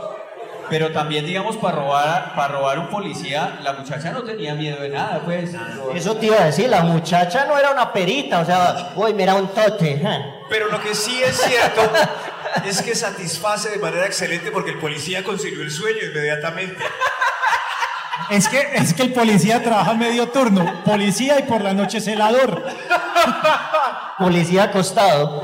[0.70, 4.90] Pero también, digamos, para robar, para robar un policía, la muchacha no tenía miedo de
[4.90, 5.52] nada, pues.
[5.96, 9.36] Eso te iba a decir, la muchacha no era una perita, o sea, uy, mira
[9.36, 9.92] un tote.
[9.92, 10.34] ¿eh?
[10.50, 11.82] Pero lo que sí es cierto
[12.66, 16.84] es que satisface de manera excelente porque el policía consiguió el sueño inmediatamente.
[18.30, 22.66] Es que, es que el policía trabaja medio turno, policía y por la noche celador.
[24.18, 25.44] Policía acostado.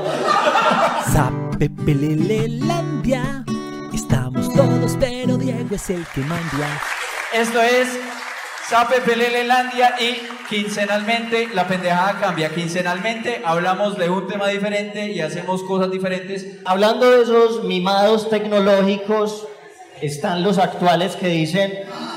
[1.12, 3.44] Sapepelelelandia.
[3.92, 6.80] Estamos todos, pero Diego es el que manda.
[7.32, 7.88] Esto es
[8.68, 12.54] Sape Pelelelandia y quincenalmente la pendejada cambia.
[12.54, 16.46] Quincenalmente hablamos de un tema diferente y hacemos cosas diferentes.
[16.64, 19.46] Hablando de esos mimados tecnológicos,
[20.00, 21.72] están los actuales que dicen,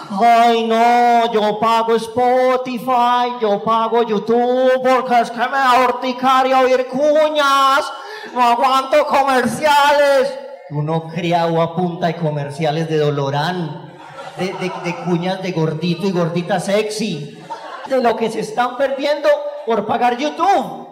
[0.10, 6.88] ay no, yo pago Spotify, yo pago YouTube, porque es que me da horticaria oír
[6.88, 7.92] cuñas,
[8.34, 10.34] no aguanto comerciales.
[10.70, 13.94] Uno criado a punta de comerciales de Dolorán,
[14.38, 17.42] de, de- cuñas de gordito y gordita sexy,
[17.86, 19.30] de lo que se están perdiendo
[19.66, 20.88] por pagar YouTube.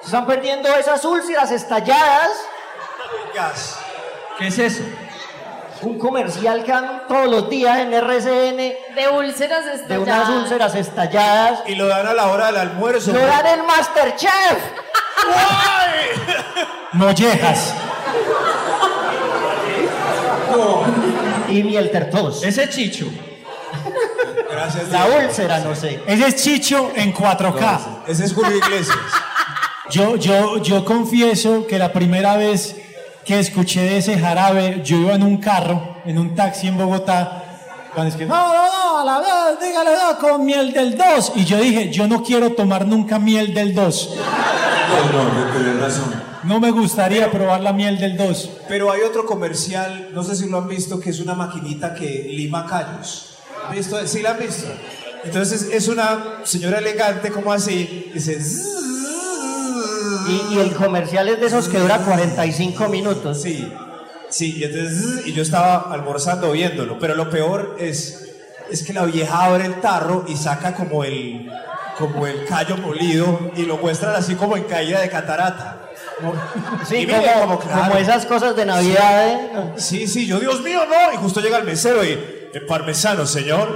[0.00, 2.30] Se están perdiendo esas úlceras estalladas.
[4.38, 4.82] ¿Qué es eso?
[5.82, 10.28] Un comercial que dan todos los días en RCN De úlceras de estalladas.
[10.28, 11.60] unas úlceras estalladas.
[11.66, 13.12] Y lo dan a la hora del almuerzo.
[13.12, 14.58] Lo dan en Masterchef.
[16.92, 17.74] Mollejas.
[21.48, 22.42] Y miel tertos.
[22.42, 23.06] Ese chicho.
[24.50, 24.88] Gracias.
[24.90, 26.02] La úlcera, no sé.
[26.06, 27.78] Ese es Chicho en 4K.
[28.06, 28.96] Ese es Julio Iglesias.
[29.90, 32.76] Yo, yo, yo confieso que la primera vez
[33.26, 37.42] que escuché de ese jarabe, yo iba en un carro, en un taxi en Bogotá,
[37.92, 41.32] cuando es que, no, no, no, a la vez, dígale no, con miel del 2.
[41.34, 44.10] Y yo dije, yo no quiero tomar nunca miel del 2.
[45.12, 46.22] No, no, razón.
[46.44, 48.50] No me gustaría probar la miel del 2.
[48.68, 52.28] Pero hay otro comercial, no sé si lo han visto, que es una maquinita que
[52.30, 53.38] lima callos.
[53.72, 54.06] ¿Visto?
[54.06, 54.66] ¿Sí la han visto?
[55.24, 58.38] Entonces es una señora elegante como así, dice...
[58.38, 58.95] "Zzzz".
[60.28, 63.42] Y, y el comercial es de esos que dura 45 minutos.
[63.42, 63.72] Sí,
[64.28, 68.34] sí, y, entonces, y yo estaba almorzando viéndolo, pero lo peor es,
[68.70, 71.50] es que la vieja abre el tarro y saca como el,
[71.98, 75.82] como el callo molido y lo muestran así como en caída de catarata.
[76.88, 77.82] Sí, mire, como, claro.
[77.82, 79.28] como esas cosas de Navidad.
[79.28, 79.72] ¿eh?
[79.76, 81.12] Sí, sí, yo, Dios mío, no.
[81.12, 83.68] Y justo llega el mesero y, el parmesano, señor.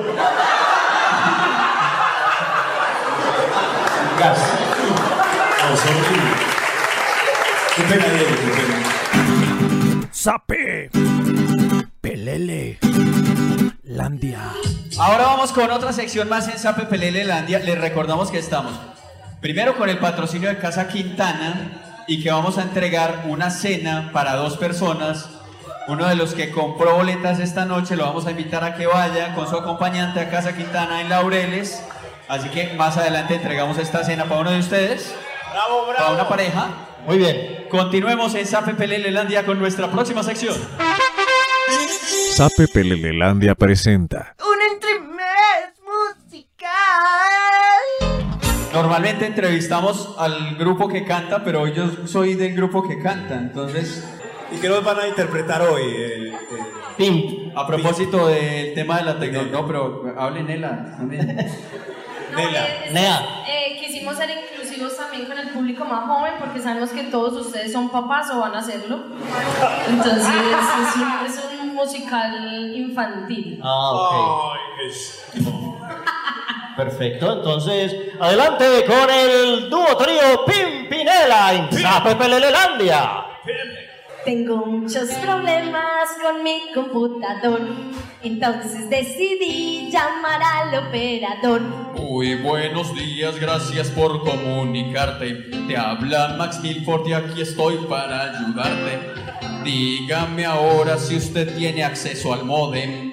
[4.19, 4.60] Gas.
[10.11, 10.91] Sape.
[12.01, 12.79] Pelele.
[13.85, 14.41] Landia.
[14.99, 17.61] Ahora vamos con otra sección más en Sape Pelelelandia.
[17.61, 18.73] Les recordamos que estamos
[19.41, 24.35] primero con el patrocinio de Casa Quintana y que vamos a entregar una cena para
[24.35, 25.31] dos personas.
[25.87, 29.35] Uno de los que compró boletas esta noche lo vamos a invitar a que vaya
[29.35, 31.83] con su acompañante a Casa Quintana en Laureles.
[32.29, 35.15] Así que más adelante entregamos esta cena para uno de ustedes.
[35.53, 36.69] Bravo, Para una pareja.
[37.07, 37.67] Muy bien.
[37.71, 40.55] Continuemos en Sape Pelelelandia con nuestra próxima sección.
[42.35, 44.35] Sape Pelelelandia presenta.
[44.41, 46.71] Un entremés musical.
[48.73, 54.05] Normalmente entrevistamos al grupo que canta, pero hoy yo soy del grupo que canta, entonces...
[54.53, 55.83] ¿Y qué nos van a interpretar hoy?
[55.83, 56.35] El- el-
[56.97, 57.57] Pimp.
[57.57, 61.37] A propósito del tema de la tecnología, no, pero hable Nela también.
[62.33, 62.37] No,
[62.93, 63.43] Nela.
[63.49, 67.73] eh, quisimos ser inclusivos también con el público más joven porque sabemos que todos ustedes
[67.73, 69.01] son papás o van a serlo.
[69.89, 73.61] Entonces es un, es un musical infantil.
[73.63, 74.57] Ah, ok.
[76.77, 77.33] Perfecto.
[77.33, 83.25] Entonces, adelante con el dúo trío Pimpinela en Zape Pelelelandia.
[84.25, 87.61] Tengo muchos problemas con mi computador,
[88.23, 91.63] entonces decidí llamar al operador.
[91.97, 95.33] Muy buenos días, gracias por comunicarte.
[95.67, 98.99] Te habla Max Milford y aquí estoy para ayudarte.
[99.65, 103.13] Dígame ahora si usted tiene acceso al modem.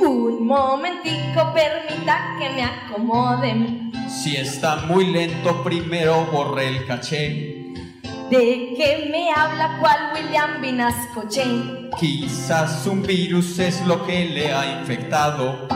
[0.00, 3.92] Un momentico, permita que me acomoden.
[4.08, 7.63] Si está muy lento, primero borre el caché.
[8.34, 11.44] ¿De qué me habla cual William Vinascoche?
[12.00, 15.68] Quizás un virus es lo que le ha infectado.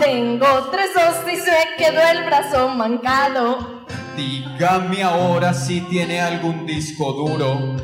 [0.00, 3.84] Tengo tres dosis y se me quedó el brazo mancado.
[4.16, 7.76] Dígame ahora si tiene algún disco duro.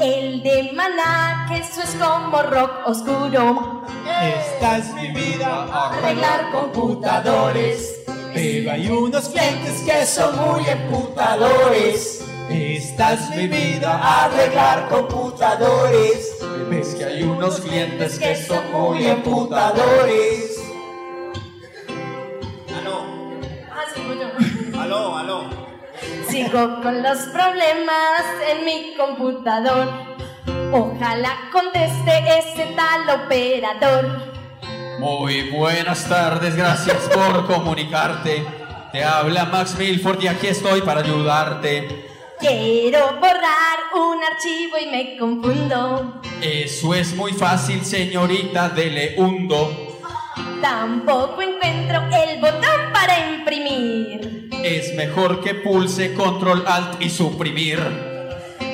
[0.00, 3.84] El de maná, que eso es como rock oscuro.
[4.08, 5.66] Esta es mi vida.
[5.70, 8.00] Arreglar computadores.
[8.32, 12.19] Pero hay unos clientes que son muy emputadores.
[12.50, 14.24] Esta es mi vida.
[14.24, 16.36] Arreglar computadores.
[16.68, 20.60] Ves que hay unos clientes que son muy emputadores.
[23.70, 24.80] Ah, sigo yo.
[24.80, 25.44] Aló, aló.
[26.28, 29.88] Sigo con los problemas en mi computador.
[30.72, 34.30] Ojalá conteste ese tal operador.
[34.98, 38.44] Muy buenas tardes, gracias por comunicarte.
[38.92, 42.09] Te habla Max Milford y aquí estoy para ayudarte.
[42.40, 46.22] Quiero borrar un archivo y me confundo.
[46.40, 50.00] Eso es muy fácil, señorita, dele hundo.
[50.62, 54.48] Tampoco encuentro el botón para imprimir.
[54.64, 57.78] Es mejor que pulse control alt y suprimir.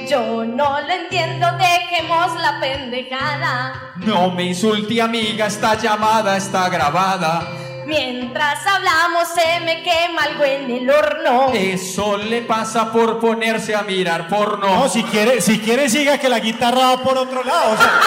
[0.08, 3.94] Yo no lo entiendo, dejemos la pendejada.
[3.96, 7.65] No me insulte, amiga, esta llamada está grabada.
[7.86, 11.52] Mientras hablamos se me quema algo en el horno.
[11.54, 14.66] Eso le pasa por ponerse a mirar porno.
[14.66, 17.74] No, si quiere, si quiere siga que la guitarra va por otro lado.
[17.74, 18.00] O sea,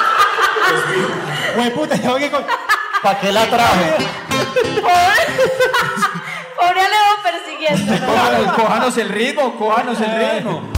[1.55, 2.43] güey, puta, ya que con...
[3.01, 3.95] ¿Para qué la traje?
[6.57, 8.05] Pobre Alejo persiguiendo.
[8.05, 10.69] Cójanos, cójanos el ritmo, cójanos el ritmo.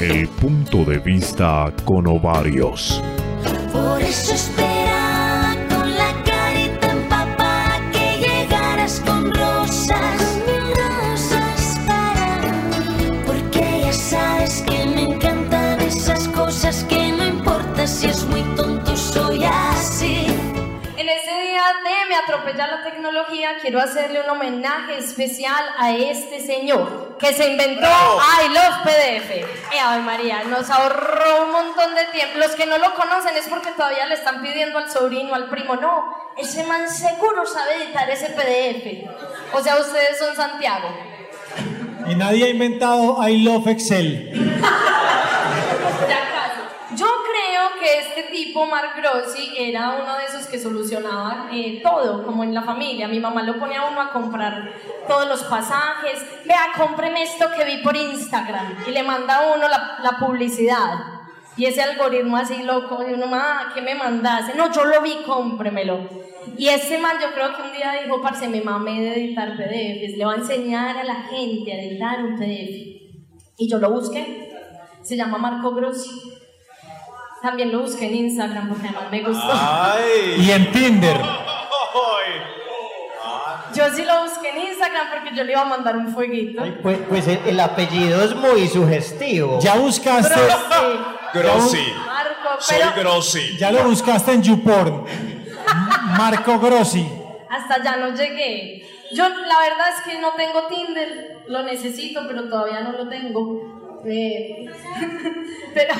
[0.00, 3.00] El punto de vista con ovarios.
[3.72, 4.77] Por eso esperaba
[17.98, 20.24] si es muy tonto, soy así.
[20.96, 26.38] En ese día de Me atropella la tecnología, quiero hacerle un homenaje especial a este
[26.40, 29.30] señor que se inventó I Love PDF.
[29.32, 32.38] Eh, Ave María, nos ahorró un montón de tiempo.
[32.38, 35.74] Los que no lo conocen es porque todavía le están pidiendo al sobrino, al primo.
[35.74, 39.10] No, ese man seguro sabe editar ese PDF.
[39.56, 40.88] O sea, ustedes son Santiago.
[42.08, 44.62] Y nadie ha inventado I Love Excel.
[46.08, 46.27] Ya
[47.88, 52.54] que este tipo, Mark Grossi, era uno de esos que solucionaba eh, todo, como en
[52.54, 53.08] la familia.
[53.08, 54.72] Mi mamá lo ponía a uno a comprar
[55.06, 56.24] todos los pasajes.
[56.44, 58.84] Vea, cómpreme esto que vi por Instagram.
[58.86, 60.98] Y le manda a uno la, la publicidad.
[61.56, 64.56] Y ese algoritmo así loco, y uno, ah, ¿qué me mandaste?
[64.56, 66.08] No, yo lo vi, cómpremelo.
[66.56, 70.16] Y ese man, yo creo que un día dijo, parce, me mamé de editar PDFs,
[70.16, 72.98] le va a enseñar a la gente a editar un PDF.
[73.56, 74.52] Y yo lo busqué,
[75.02, 76.37] se llama Marco Grossi.
[77.42, 79.52] También lo busqué en Instagram porque además me gustó.
[80.38, 81.16] Y en Tinder.
[83.74, 86.62] Yo sí lo busqué en Instagram porque yo le iba a mandar un fueguito.
[86.82, 89.60] Pues, pues el, el apellido es muy sugestivo.
[89.60, 90.34] Ya buscaste.
[91.34, 91.86] Grossi.
[92.06, 93.56] Marco, Soy pero Grossi.
[93.58, 95.04] Ya lo buscaste en YouPorn.
[96.16, 97.06] Marco Grossi.
[97.48, 98.84] hasta allá no llegué.
[99.12, 104.00] Yo la verdad es que no tengo Tinder, lo necesito, pero todavía no lo tengo.
[104.04, 104.66] Eh,
[105.74, 105.94] pero,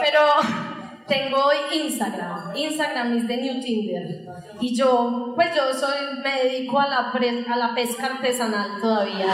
[0.00, 0.20] pero
[1.06, 2.56] tengo Instagram.
[2.56, 4.26] Instagram es de New Tinder.
[4.60, 9.26] Y yo, pues yo soy, me dedico a la, pre- a la pesca artesanal todavía.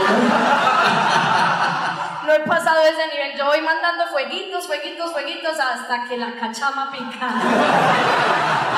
[2.26, 3.38] No he pasado ese nivel.
[3.38, 7.29] Yo voy mandando fueguitos, fueguitos, fueguitos hasta que la cachama pica.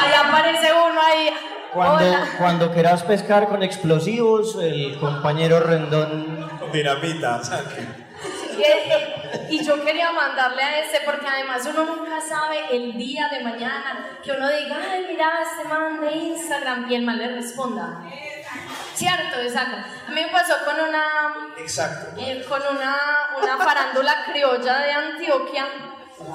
[0.00, 1.30] Ahí aparece uno ahí.
[1.72, 2.26] Cuando, Hola.
[2.38, 6.48] cuando quieras pescar con explosivos, el compañero Rendón.
[6.72, 7.40] Dinamita.
[9.48, 13.40] Y, y yo quería mandarle a ese porque además uno nunca sabe el día de
[13.40, 18.00] mañana que uno diga, ay, mira, este man de Instagram y el man le responda.
[18.94, 19.76] Cierto, exacto.
[20.08, 21.04] A mí me pasó con una,
[21.58, 22.20] Exacto.
[22.20, 22.96] eh, con una,
[23.40, 25.66] una farándula criolla de Antioquia.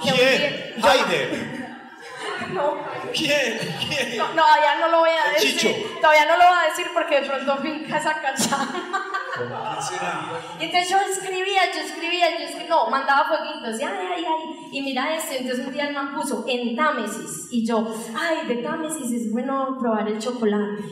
[0.02, 0.76] ¿Quién?
[0.82, 1.63] Hayder.
[2.54, 2.78] No.
[3.14, 3.58] ¿Quién?
[3.88, 4.18] ¿Quién?
[4.18, 5.58] No, no, todavía no lo voy a decir.
[5.58, 6.00] Chicho.
[6.00, 9.14] Todavía no lo voy a decir porque de pronto finca esa cachama.
[10.60, 14.70] Y entonces yo escribía, yo escribía, yo escribía, no, mandaba fueguitos, y ay, ay, ay,
[14.72, 18.62] y mira esto, entonces un día el man puso en Támesis, y yo, ay, de
[18.62, 20.84] Támesis es bueno probar el chocolate.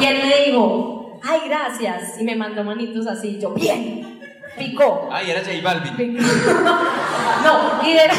[0.00, 4.20] Y él me dijo, ay, gracias, y me mandó manitos así, y yo, bien,
[4.56, 5.08] picó.
[5.10, 6.18] Ay, era J Balvin.
[7.42, 8.14] No, y era,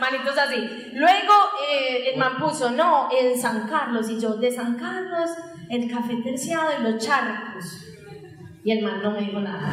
[0.00, 0.90] manitos así.
[0.94, 1.32] Luego
[1.70, 5.30] eh, el man puso, no, en San Carlos, y yo, de San Carlos,
[5.70, 7.84] el café terciado y los charcos.
[8.64, 9.68] Y el man no me dijo nada.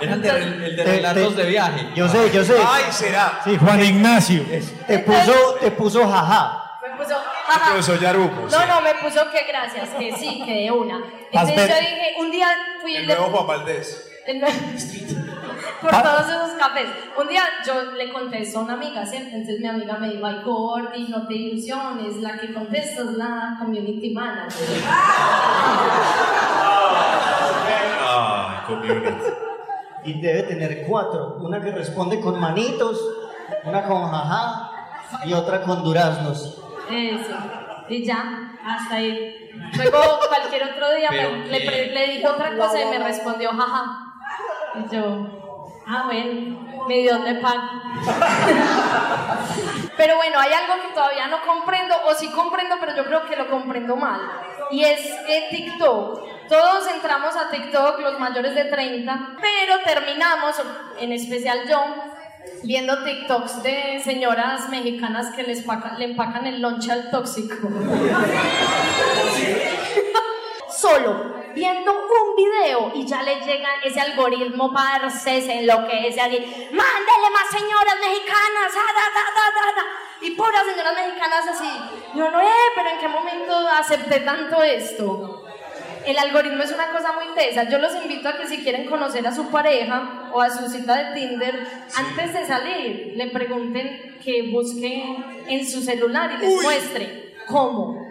[0.00, 1.88] Era el de, el de Te- relatos te- de viaje.
[1.94, 2.54] Yo sé, yo sé.
[2.66, 3.40] Ay, será.
[3.44, 4.44] Sí, Juan Ignacio.
[4.86, 6.62] Te puso, te puso jaja.
[6.82, 7.14] Me puso,
[7.46, 7.70] jaja.
[7.70, 8.46] Profesor Yarumo.
[8.50, 11.00] No, no, me puso que gracias, que sí, que de una.
[11.32, 12.48] Entonces yo dije, un día
[12.82, 14.12] fui El de- nuevo Juan Valdés.
[14.26, 15.25] el nue-
[15.80, 16.88] por todos esos cafés.
[17.18, 19.28] Un día yo le contesté a una amiga, ¿cierto?
[19.32, 23.56] Entonces mi amiga me dijo, ay, Gordy, no te ilusiones, la que contesta es la
[23.58, 24.82] community manager.
[28.08, 29.14] Ah, community.
[30.04, 31.36] y debe tener cuatro.
[31.40, 33.00] Una que responde con manitos,
[33.64, 34.70] una con jajá
[35.24, 36.62] y otra con duraznos.
[36.90, 37.34] Eso.
[37.88, 39.50] Y ya, hasta ahí.
[39.76, 39.98] Luego
[40.28, 44.02] cualquier otro día me- le, le dije otra cosa y me respondió jaja.
[44.74, 45.26] Y yo,
[45.86, 47.82] ah, bueno, me dio de pan.
[49.96, 53.36] Pero bueno, hay algo que todavía no comprendo, o sí comprendo, pero yo creo que
[53.36, 54.20] lo comprendo mal.
[54.70, 56.48] Y es eh, TikTok.
[56.48, 60.56] Todos entramos a TikTok, los mayores de 30, pero terminamos,
[60.98, 61.82] en especial yo,
[62.62, 65.64] viendo TikToks de señoras mexicanas que les
[65.98, 67.68] le empacan el lonche al tóxico.
[70.70, 76.38] Solo viendo un video y ya le llega ese algoritmo, parce, se enloquece así.
[76.70, 79.86] Mándale más señoras mexicanas, ah, da, da, da, da, da".
[80.20, 81.70] Y puras señoras mexicanas así.
[82.14, 85.42] Yo no, eh, pero ¿en qué momento acepté tanto esto?
[86.04, 87.64] El algoritmo es una cosa muy tesa.
[87.64, 90.94] Yo los invito a que si quieren conocer a su pareja o a su cita
[90.94, 97.34] de Tinder, antes de salir, le pregunten que busquen en su celular y les muestre
[97.48, 98.06] cómo.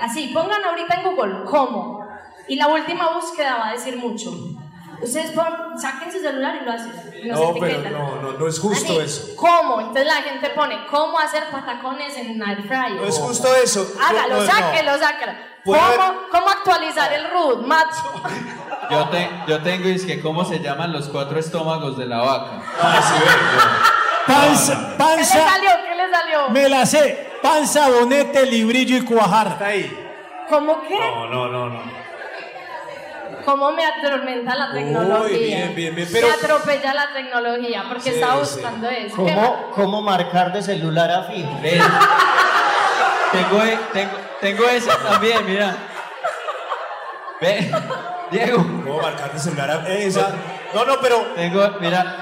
[0.00, 2.07] Así, pongan ahorita en Google cómo.
[2.48, 4.32] Y la última búsqueda va a decir mucho.
[5.00, 6.92] Ustedes pon- saquen su celular y lo hacen.
[7.24, 9.36] No, pero no, no, no es justo Así, eso.
[9.36, 9.80] ¿Cómo?
[9.80, 12.92] Entonces la gente pone, ¿cómo hacer patacones en air fryer?
[13.00, 13.86] No es justo eso.
[14.00, 15.32] Hágalo, No, no, sáquelo, sáquelo.
[15.64, 15.78] ¿Cómo,
[16.32, 17.92] ¿Cómo actualizar el root, Matt?
[18.90, 22.62] Yo, te- yo tengo, es que, ¿cómo se llaman los cuatro estómagos de la vaca?
[24.26, 25.70] Panza, ¿Qué le panza, salió?
[25.88, 26.48] ¿Qué le salió?
[26.50, 27.30] me la sé.
[27.42, 29.48] Panza, bonete, librillo y cuajar.
[29.48, 30.06] Está ahí.
[30.48, 30.98] ¿Cómo qué?
[30.98, 32.07] No, no, no, no.
[33.48, 35.38] ¿Cómo me atormenta la tecnología?
[35.38, 38.56] bien, bien, bien, pero- Me atropella la tecnología porque Sí, estaba sí.
[38.56, 39.16] buscando eso.
[39.16, 41.58] ¿Cómo, ¿Cómo marcar de celular a fijo?
[41.62, 41.80] Ven.
[43.32, 45.74] Tengo, e- tengo, tengo ese también, mira.
[47.40, 47.70] Ve,
[48.32, 48.58] Diego.
[48.84, 50.30] ¿Cómo marcar de celular a esa?
[50.74, 51.16] No, no, pero.
[51.34, 52.16] Tengo, mira.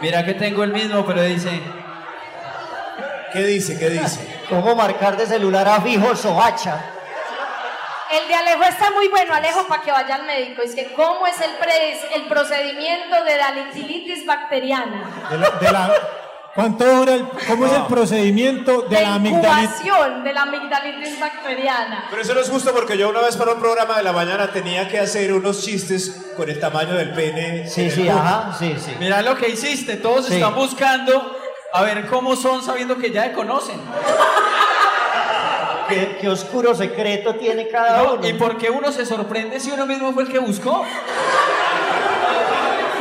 [0.00, 1.60] Mira que tengo el mismo, pero dice.
[3.34, 3.78] ¿Qué dice?
[3.78, 4.44] ¿Qué dice?
[4.48, 6.80] ¿Cómo marcar de celular a fijo sohacha?
[8.12, 10.62] El de Alejo está muy bueno, Alejo, para que vaya al médico.
[10.62, 15.08] Es que, ¿cómo es el, pre- el procedimiento de la litilitis bacteriana?
[15.30, 15.92] De la- de la-
[16.54, 19.84] ¿Cuánto dura el, cómo es el procedimiento de, De la amigdalitis?
[20.22, 22.04] de la amigdalitis bacteriana.
[22.10, 24.52] Pero eso no es justo porque yo una vez para un programa de la mañana
[24.52, 27.66] tenía que hacer unos chistes con el tamaño del pene.
[27.70, 28.94] Sí, sí, ajá, sí, sí.
[29.00, 29.96] Mira lo que hiciste.
[29.96, 30.34] Todos Sí.
[30.34, 31.38] están buscando
[31.72, 33.80] a ver cómo son sabiendo que ya te conocen.
[35.88, 38.26] ¿Qué, qué oscuro secreto tiene cada No, uno?
[38.28, 40.84] ¿Y por qué uno se sorprende si uno mismo fue el que buscó?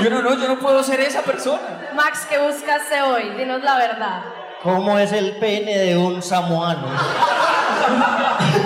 [0.02, 1.92] Y uno no, yo no puedo ser esa persona.
[1.96, 3.30] Max, ¿qué buscaste hoy?
[3.38, 4.22] Dinos la verdad.
[4.64, 6.88] ¿Cómo es el pene de un samoano?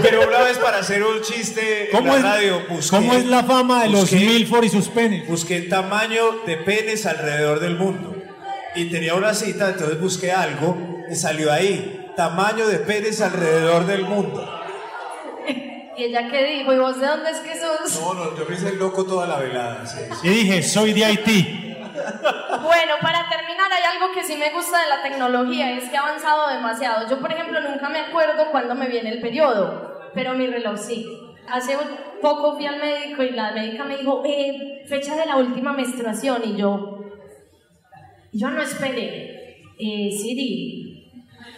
[0.01, 3.25] Pero una vez para hacer un chiste en ¿Cómo la es, radio busqué, ¿Cómo es
[3.25, 5.27] la fama de los busqué- Milford y sus penes?
[5.27, 8.15] busqué el tamaño de penes alrededor del mundo.
[8.75, 12.11] Y tenía una cita, entonces busqué algo y salió ahí.
[12.15, 14.49] Tamaño de penes alrededor del mundo.
[15.97, 16.73] ¿Y ella qué dijo?
[16.73, 18.01] ¿Y vos de dónde es que sos?
[18.01, 19.85] No, no, yo me hice loco toda la velada.
[19.85, 20.27] sí, sí.
[20.27, 21.65] Y dije, soy de Haití.
[21.95, 26.01] Bueno, para terminar, hay algo que sí me gusta de la tecnología, es que ha
[26.01, 27.09] avanzado demasiado.
[27.09, 31.07] Yo, por ejemplo, nunca me acuerdo cuándo me viene el periodo, pero mi reloj sí.
[31.47, 35.37] Hace un poco fui al médico y la médica me dijo, eh, fecha de la
[35.37, 36.99] última menstruación, y yo,
[38.31, 39.61] yo no esperé.
[39.77, 40.94] Eh, Siri,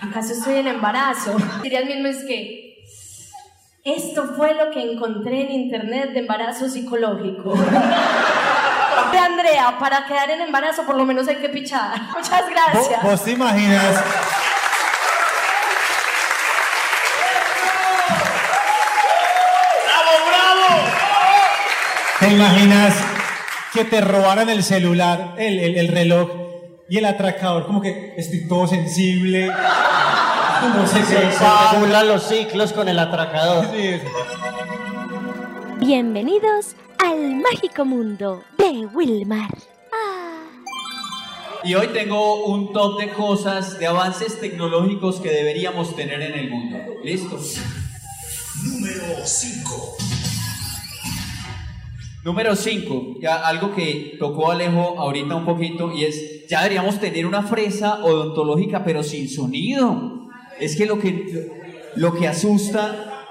[0.02, 1.36] ¿acaso estoy en embarazo?
[1.62, 2.66] Siri al mismo es que,
[3.84, 7.54] esto fue lo que encontré en internet de embarazo psicológico.
[9.12, 12.02] De Andrea, para quedar en embarazo por lo menos hay que pichar.
[12.16, 13.04] Muchas ¿Vos, gracias.
[13.04, 14.04] vos te imaginas?
[22.20, 22.94] ¿Te imaginas
[23.74, 26.30] que te robaran el celular, el, el- el reloj
[26.90, 27.66] y el atracador?
[27.66, 29.48] Como que estoy todo sensible.
[29.48, 33.66] No sé Se calculan los ciclos con el atracador.
[33.66, 34.00] Sí.
[35.80, 39.50] Bienvenidos al mágico mundo de Wilmar.
[41.64, 46.50] Y hoy tengo un top de cosas, de avances tecnológicos que deberíamos tener en el
[46.50, 46.78] mundo.
[47.04, 47.38] ¿Listo?
[48.64, 49.98] Número 5.
[52.28, 57.26] Número 5, ya algo que tocó Alejo ahorita un poquito y es, ya deberíamos tener
[57.26, 60.28] una fresa odontológica pero sin sonido.
[60.60, 61.52] Es que lo que,
[61.96, 63.26] lo que asusta,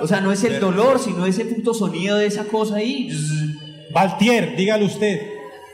[0.00, 3.10] o sea, no es el dolor, sino ese puto sonido de esa cosa ahí.
[3.92, 5.20] Valtier, dígalo usted.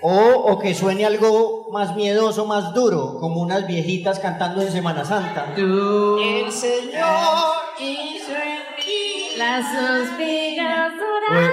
[0.00, 5.04] O, o que suene algo más miedoso, más duro, como unas viejitas cantando en Semana
[5.04, 5.54] Santa.
[5.56, 10.92] El Señor hizo en mí Las suspiras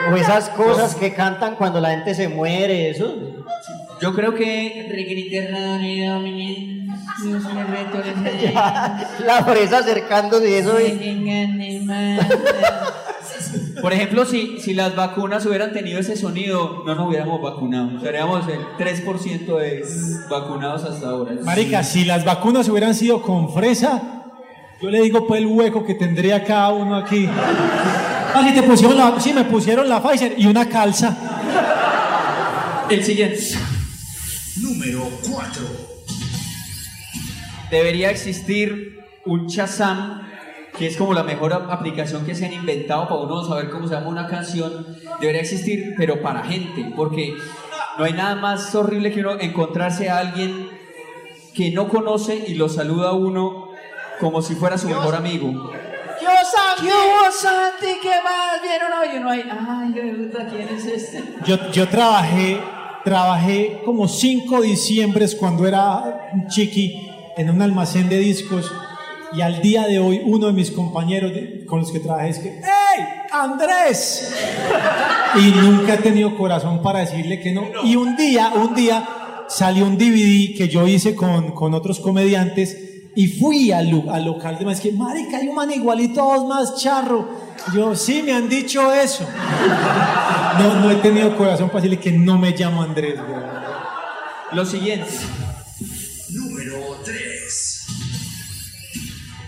[0.10, 3.16] O, o esas cosas que cantan cuando la gente se muere, eso.
[4.02, 4.88] Yo creo que
[9.26, 10.78] La fresa acercándose y eso.
[13.82, 18.00] Por ejemplo, si, si las vacunas hubieran tenido ese sonido, no nos hubiéramos vacunado.
[18.02, 19.86] Seríamos el 3% de
[20.30, 21.34] vacunados hasta ahora.
[21.44, 24.02] Marica, si las vacunas hubieran sido con fresa,
[24.82, 27.28] yo le digo pues el hueco que tendría cada uno aquí.
[27.28, 31.16] Ah, sí, te pusieron la, sí, me pusieron la Pfizer y una calza.
[32.90, 33.40] El siguiente.
[34.66, 35.64] Número 4.
[37.70, 40.22] Debería existir un Shazam,
[40.78, 43.88] que es como la mejor ap- aplicación que se han inventado para uno saber cómo
[43.88, 44.86] se llama una canción.
[45.20, 47.36] Debería existir, pero para gente, porque
[47.98, 50.68] no hay nada más horrible que uno encontrarse a alguien
[51.54, 53.70] que no conoce y lo saluda a uno
[54.20, 55.72] como si fuera su mejor amigo.
[56.20, 56.82] ¿Qué Santi?
[56.88, 58.00] ¿Qué hubo, Santi?
[58.02, 58.62] ¿Qué más?
[58.62, 59.08] ¿Vieron hoy?
[59.14, 59.92] Y uno ahí, ay,
[60.50, 61.24] ¿quién es este?
[61.46, 62.60] Yo, yo trabajé,
[63.06, 68.70] trabajé como cinco diciembres cuando era un chiqui en un almacén de discos
[69.34, 72.40] y al día de hoy uno de mis compañeros de- con los que trabajé es
[72.40, 74.34] que ¡Ey, Andrés!
[75.36, 77.64] Y nunca he tenido corazón para decirle que no.
[77.84, 79.08] Y un día, un día
[79.48, 82.78] salió un DVD que yo hice con, con otros comediantes
[83.16, 86.48] y fui al, al local de más que, marica, hay un man igualito a vos
[86.48, 87.28] más charro.
[87.74, 89.28] Yo, sí, me han dicho eso.
[90.60, 93.42] No, no he tenido corazón para decirle que no me llamo Andrés, güey.
[94.52, 95.10] Lo siguiente.
[96.30, 97.88] Número 3.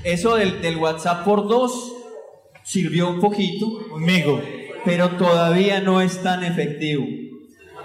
[0.04, 1.94] Eso del, del WhatsApp por dos
[2.64, 3.88] sirvió un poquito.
[3.90, 4.42] Conmigo.
[4.84, 7.06] Pero todavía no es tan efectivo.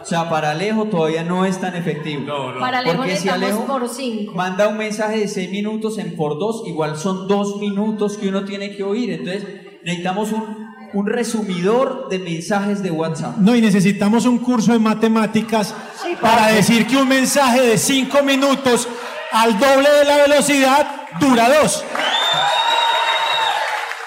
[0.00, 2.26] O sea, para Alejo todavía no es tan efectivo.
[2.58, 4.32] Para Alejo Porque si Alejo por cinco.
[4.34, 8.44] manda un mensaje de 6 minutos en por dos, igual son dos minutos que uno
[8.44, 9.12] tiene que oír.
[9.12, 9.46] Entonces
[9.84, 13.36] necesitamos un, un resumidor de mensajes de WhatsApp.
[13.38, 15.74] No, y necesitamos un curso de matemáticas
[16.20, 18.88] para decir que un mensaje de cinco minutos
[19.32, 20.86] al doble de la velocidad
[21.20, 21.84] dura dos.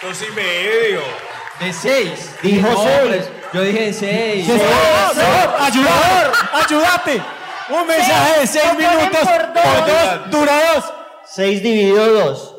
[0.01, 1.01] Dos y medio.
[1.59, 2.31] De seis.
[2.43, 2.99] Dijo seis.
[3.01, 3.21] hombre,
[3.53, 4.45] Yo dije de seis.
[4.45, 7.21] Señor, ayúdate, ayúdate.
[7.69, 9.63] Un mensaje de seis minutos por dos.
[9.63, 10.93] por dos dura dos.
[11.27, 12.55] 6 dividido 2.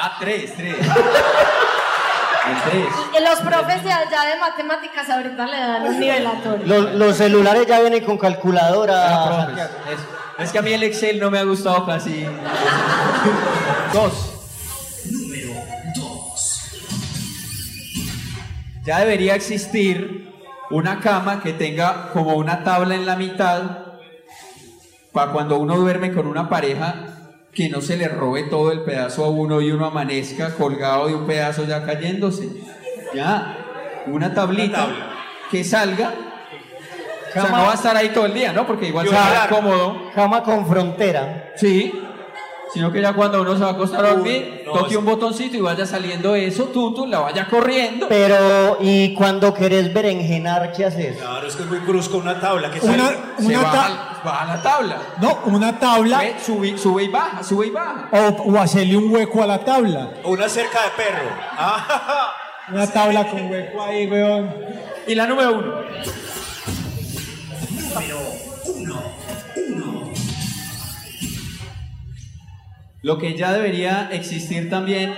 [0.00, 0.76] Ah, tres, tres.
[2.46, 2.86] El tres.
[3.18, 6.66] Y los profes de allá de matemáticas ahorita le dan un nivelatorio.
[6.66, 9.46] Los, los celulares ya vienen con calculadora.
[9.46, 9.64] Profes,
[10.38, 12.26] Es, es que a mí el Excel no me ha gustado casi.
[13.94, 14.30] Dos.
[15.10, 15.54] Número
[15.96, 16.60] 2.
[18.84, 20.30] Ya debería existir
[20.70, 23.62] una cama que tenga como una tabla en la mitad
[25.12, 27.13] para cuando uno duerme con una pareja
[27.54, 31.14] que no se le robe todo el pedazo a uno y uno amanezca colgado de
[31.14, 32.48] un pedazo ya cayéndose.
[33.14, 34.88] Ya, una tablita
[35.50, 36.12] que salga.
[37.30, 38.66] O sea, no va a estar ahí todo el día, ¿no?
[38.66, 40.10] Porque igual se va cómodo.
[40.14, 41.52] Cama con frontera.
[41.56, 41.92] Sí.
[42.74, 45.56] Sino que ya cuando uno se va a acostar a dormir, no, toque un botoncito
[45.56, 48.08] y vaya saliendo eso, tú, la vaya corriendo.
[48.08, 51.16] Pero, ¿y cuando querés berenjenar, qué haces?
[51.18, 52.72] Claro, es que es muy brusco una tabla.
[52.72, 54.96] que Una- sale- Se una baja, baja la tabla.
[55.22, 58.08] No, una tabla Sube, sube y baja, sube y baja.
[58.10, 58.18] o,
[58.52, 60.10] o hacerle un hueco a la tabla.
[60.24, 61.30] O una cerca de perro.
[61.56, 62.32] Ah,
[62.72, 64.52] Una tabla con hueco ahí, weón.
[65.06, 65.74] Y la número uno.
[67.94, 68.18] Número
[73.04, 75.12] Lo que ya debería existir también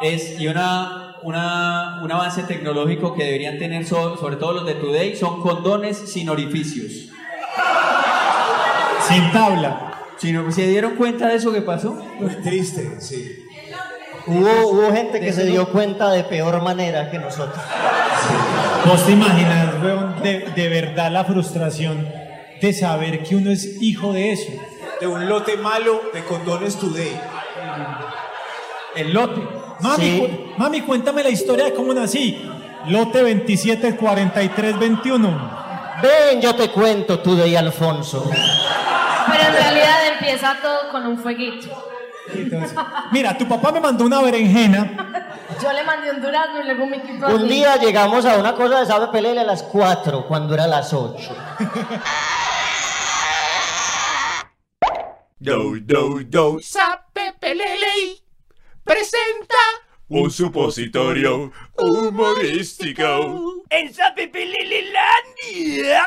[0.00, 4.76] es, y una, una- un avance tecnológico que deberían tener so- sobre todo los de
[4.76, 7.10] Today, son condones sin orificios.
[9.06, 9.92] Sin tabla.
[10.16, 12.02] Si no- ¿Se dieron cuenta de eso que pasó?
[12.18, 13.44] muy triste, sí.
[14.26, 17.58] Hubo, hubo gente que se dio cuenta de peor manera que nosotros.
[18.86, 22.08] Vos te imaginas, weón, de, de verdad la frustración
[22.60, 24.50] de saber que uno es hijo de eso.
[25.00, 27.20] De un lote malo de condones today.
[28.96, 29.40] El lote.
[29.80, 30.18] Mami, Sí.
[30.20, 32.50] cu- mami, cuéntame la historia de cómo nací.
[32.86, 35.58] Lote 27 43 21.
[36.02, 38.28] Ven, yo te cuento, tú de Alfonso.
[38.28, 41.68] Pero en realidad empieza todo con un fueguito.
[42.34, 42.76] Entonces,
[43.12, 45.26] mira, tu papá me mandó una berenjena.
[45.62, 48.80] Yo le mandé un durazno y luego un Mickey Un día llegamos a una cosa
[48.80, 51.34] de Sabe Pelele a las 4, cuando era las 8.
[55.48, 56.60] Do, do, do.
[56.60, 58.20] Sape Pelele
[58.84, 59.56] presenta
[60.08, 63.64] Un supositorio humorístico.
[63.70, 66.06] en Sape Pelelelandia.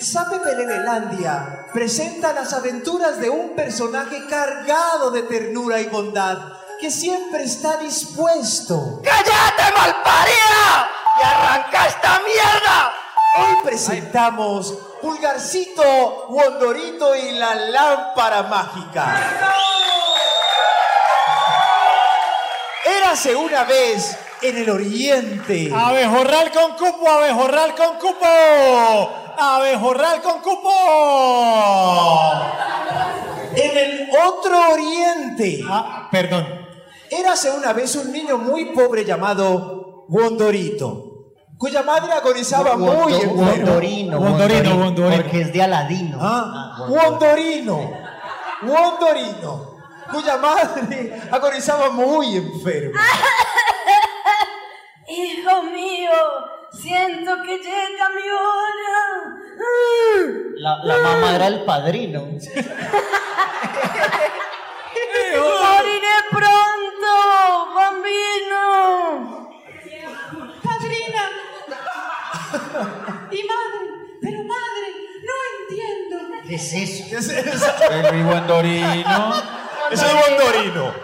[0.00, 6.38] Sape Pelelelandia presenta las aventuras de un personaje cargado de ternura y bondad,
[6.80, 9.00] que siempre está dispuesto.
[9.04, 10.90] ¡Cállate, malparida!
[11.20, 12.92] ¡Y arranca esta mierda!
[13.36, 19.54] Hoy presentamos Pulgarcito, Wondorito y la lámpara mágica.
[22.84, 25.70] Érase una vez en el oriente.
[25.74, 28.26] Abejorral con cupo, abejorral con cupo.
[29.36, 30.72] Abejorral con cupo.
[33.54, 35.60] En el otro oriente.
[35.68, 36.66] Ah, perdón.
[37.10, 41.07] Érase una vez un niño muy pobre llamado Wondorito,
[41.58, 43.42] cuya madre agonizaba muy enferma.
[43.42, 45.16] Wondorino, Wondorino, Wondorino.
[45.16, 46.18] Porque es de Aladino.
[46.20, 47.92] Ah, Wondorino,
[48.62, 49.76] Wondorino,
[50.12, 53.00] cuya madre agonizaba muy enferma.
[55.08, 56.10] Hijo mío,
[56.72, 59.34] siento que llega mi hora.
[60.58, 62.20] La, la mamá era el padrino.
[65.38, 69.48] Moriré pronto, bambino.
[73.30, 73.78] Y madre,
[74.22, 74.88] pero madre,
[75.26, 76.16] no entiendo.
[76.46, 77.04] ¿Qué es eso?
[77.10, 77.66] ¿Qué es eso?
[77.90, 79.34] El Wondorino.
[79.90, 80.94] Ese es Wondorino.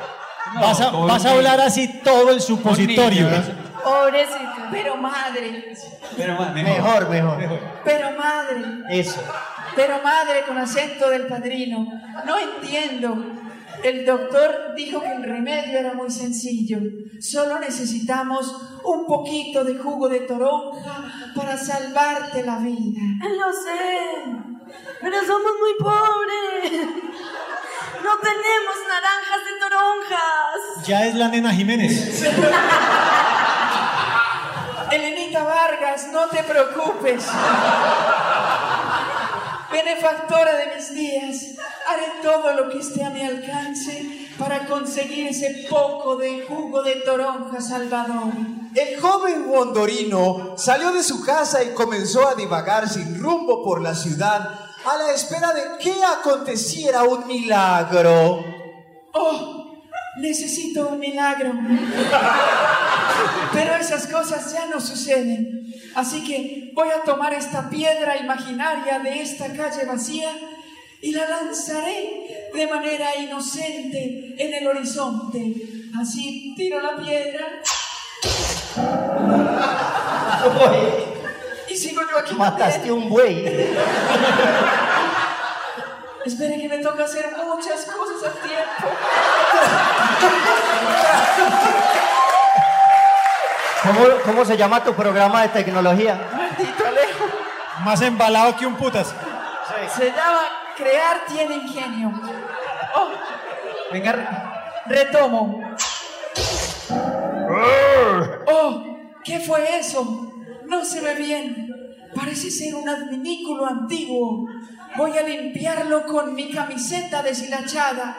[0.60, 3.28] Vas a, vas a hablar así todo el supositorio.
[3.82, 4.38] Pobrecito.
[4.70, 5.74] Pero madre,
[6.16, 7.60] Pero ma- Mejor, mejor.
[7.84, 9.20] pero madre, Eso.
[9.76, 11.86] pero madre con acento del padrino.
[12.24, 13.14] No entiendo.
[13.84, 16.78] El doctor dijo que el remedio era muy sencillo.
[17.20, 21.04] Solo necesitamos un poquito de jugo de toronja
[21.36, 23.02] para salvarte la vida.
[23.20, 24.24] Lo sé,
[25.02, 26.72] pero somos muy pobres.
[28.02, 30.86] No tenemos naranjas de toronjas.
[30.86, 32.24] Ya es la nena Jiménez.
[34.92, 37.26] Elenita Vargas, no te preocupes.
[39.70, 41.53] Benefactora de mis días,
[41.88, 46.96] haré todo lo que esté a mi alcance para conseguir ese poco de jugo de
[46.96, 48.32] toronja salvador.
[48.74, 53.94] El joven Wondorino salió de su casa y comenzó a divagar sin rumbo por la
[53.94, 54.50] ciudad
[54.84, 58.44] a la espera de que aconteciera un milagro.
[59.12, 59.80] Oh,
[60.16, 61.52] necesito un milagro.
[63.52, 65.72] Pero esas cosas ya no suceden.
[65.94, 70.30] Así que voy a tomar esta piedra imaginaria de esta calle vacía
[71.04, 75.54] y la lanzaré de manera inocente en el horizonte.
[76.00, 77.46] Así tiro la piedra.
[81.68, 82.34] Y sigo yo aquí.
[82.34, 83.44] Mataste un buey.
[86.24, 88.88] Espere que me toca hacer muchas cosas al tiempo.
[93.82, 96.30] ¿Cómo, ¿Cómo se llama tu programa de tecnología?
[96.32, 97.24] Maldito Alejo.
[97.84, 99.14] Más embalado que un putas.
[99.94, 102.12] Se llama Crear tiene ingenio.
[102.96, 103.10] Oh,
[103.92, 104.26] venga, re-
[104.86, 105.60] retomo.
[108.46, 108.82] Oh,
[109.24, 110.32] ¿qué fue eso?
[110.66, 111.70] No se ve bien.
[112.14, 114.46] Parece ser un adminículo antiguo.
[114.96, 118.16] Voy a limpiarlo con mi camiseta deshilachada.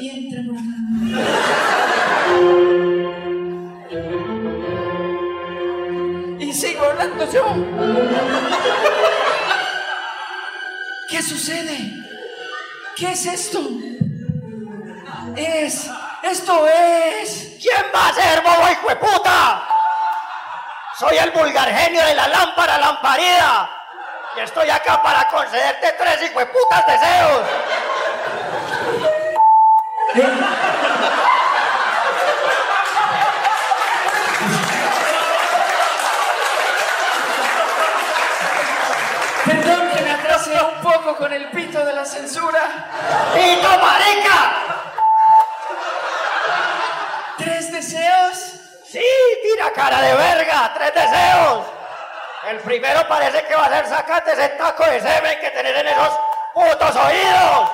[0.00, 0.64] Y entra por acá.
[6.40, 7.44] Y sigo hablando yo.
[11.08, 11.94] ¿Qué sucede?
[12.94, 13.60] ¿Qué es esto?
[15.36, 15.90] Es.
[16.22, 17.56] Esto es.
[17.60, 19.68] ¿Quién va a ser, bobo hijo de puta?
[20.98, 23.70] Soy el vulgar genio de la lámpara lamparida.
[24.36, 27.42] Y estoy acá para concederte tres hijo de putas deseos.
[30.14, 30.97] Perdón
[41.18, 42.60] con el pito de la censura.
[43.34, 44.52] ¡Pito, marica!
[47.36, 48.38] ¿Tres deseos?
[48.86, 49.04] Sí,
[49.42, 51.66] tira cara de verga, tres deseos.
[52.48, 55.88] El primero parece que va a ser sacarte ese taco de semen que tenés en
[55.88, 56.20] esos
[56.54, 57.70] putos oídos.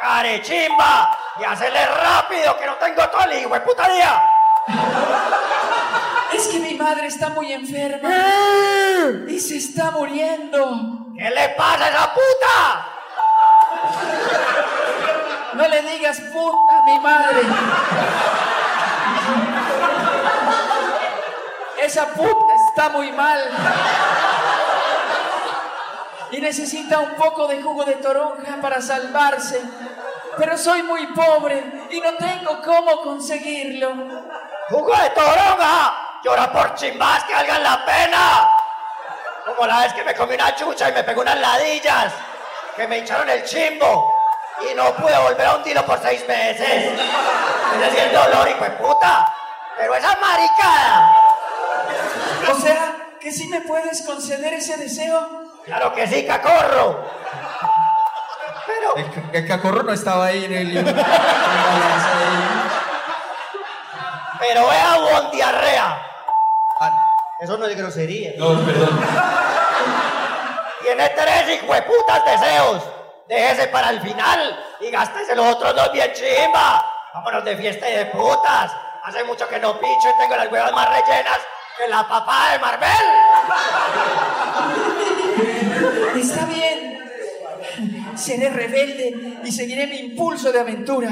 [0.00, 1.16] Carechimba.
[1.38, 4.22] Y hacerle rápido que no tengo todo el hijo de puta día.
[6.32, 8.08] Es que mi madre está muy enferma.
[9.28, 11.06] Y se está muriendo.
[11.16, 12.86] ¿Qué le pasa a esa puta?
[15.54, 17.42] No le digas puta a mi madre.
[21.82, 23.40] Esa puta está muy mal.
[26.30, 29.62] Y necesita un poco de jugo de toronja para salvarse.
[30.36, 33.94] Pero soy muy pobre y no tengo cómo conseguirlo.
[34.68, 36.07] ¡Jugo de toronja!
[36.24, 38.48] Llora por chimbas que valgan la pena.
[39.46, 42.12] Como la vez que me comí una chucha y me pegó unas ladillas.
[42.76, 44.14] Que me hincharon el chimbo.
[44.70, 46.92] y no pude volver a un tiro por seis meses.
[47.74, 49.32] Es decir, el dolor, hijo de puta.
[49.78, 51.12] Pero esa maricada.
[52.50, 55.28] O sea, que sí me puedes conceder ese deseo.
[55.64, 57.04] Claro que sí, cacorro.
[58.66, 58.96] Pero.
[58.96, 60.94] El, ca- el cacorro no estaba ahí en el.
[64.40, 66.02] Pero vea, bon diarrea.
[67.40, 68.32] Eso no es grosería.
[68.36, 68.98] No, perdón.
[70.82, 72.82] Tiene tres hijueputas deseos.
[73.28, 76.84] Déjese para el final y gástese los otros dos bien chimba.
[77.14, 78.72] Vámonos de fiesta y de putas.
[79.04, 81.38] Hace mucho que no picho y tengo las huevas más rellenas
[81.78, 82.90] que la papá de Marvel.
[86.16, 86.98] Está bien.
[88.16, 91.10] Seré rebelde y seguiré mi impulso de aventura.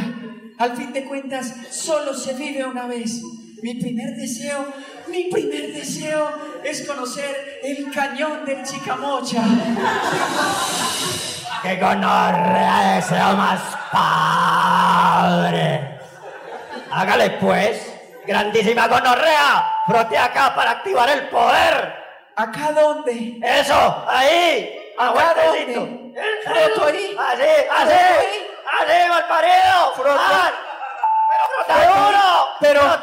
[0.59, 3.21] Al fin de cuentas, solo se vive una vez.
[3.63, 4.67] Mi primer deseo,
[5.09, 6.31] mi primer deseo
[6.63, 9.43] es conocer el cañón del Chicamocha.
[11.63, 15.99] ¡Qué gonorrea deseo más padre!
[16.91, 17.95] Hágale pues,
[18.27, 19.73] grandísima gonorrea.
[19.87, 21.95] Frote acá para activar el poder.
[22.37, 23.41] ¿Acá dónde?
[23.43, 24.79] Eso, ahí.
[24.99, 26.13] ¿Acá dónde?
[26.45, 27.17] ¿Froto ahí?
[27.19, 27.27] Así,
[27.69, 27.95] ¿Froto así.
[28.81, 29.93] Así, malparido.
[29.95, 30.66] Froto.
[32.61, 32.99] Pero.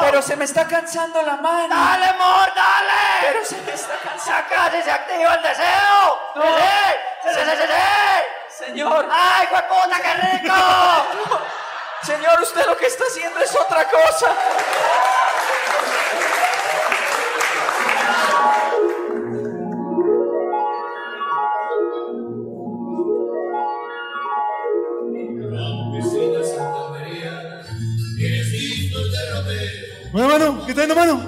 [0.00, 1.68] Pero- se me está cansando la mano.
[1.68, 2.92] Dale, amor, dale.
[3.20, 4.48] Pero se me está cansando.
[4.48, 6.20] Casi se activa el deseo.
[6.34, 6.42] No.
[6.42, 6.48] Sí,
[7.22, 8.64] sí, sí, sí, sí, sí.
[8.64, 9.08] Señor.
[9.10, 10.54] ¡Ay, puta, qué rico!
[12.02, 14.28] Señor, usted lo que está haciendo es otra cosa.
[30.66, 31.20] Mano, ¿qué tal, mano?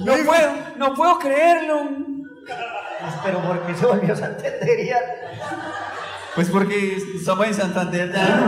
[0.00, 1.88] No puedo, no puedo creerlo.
[3.22, 4.98] Pero ¿por qué se volvió santandería?
[6.34, 8.40] Pues porque estamos en Santander ya.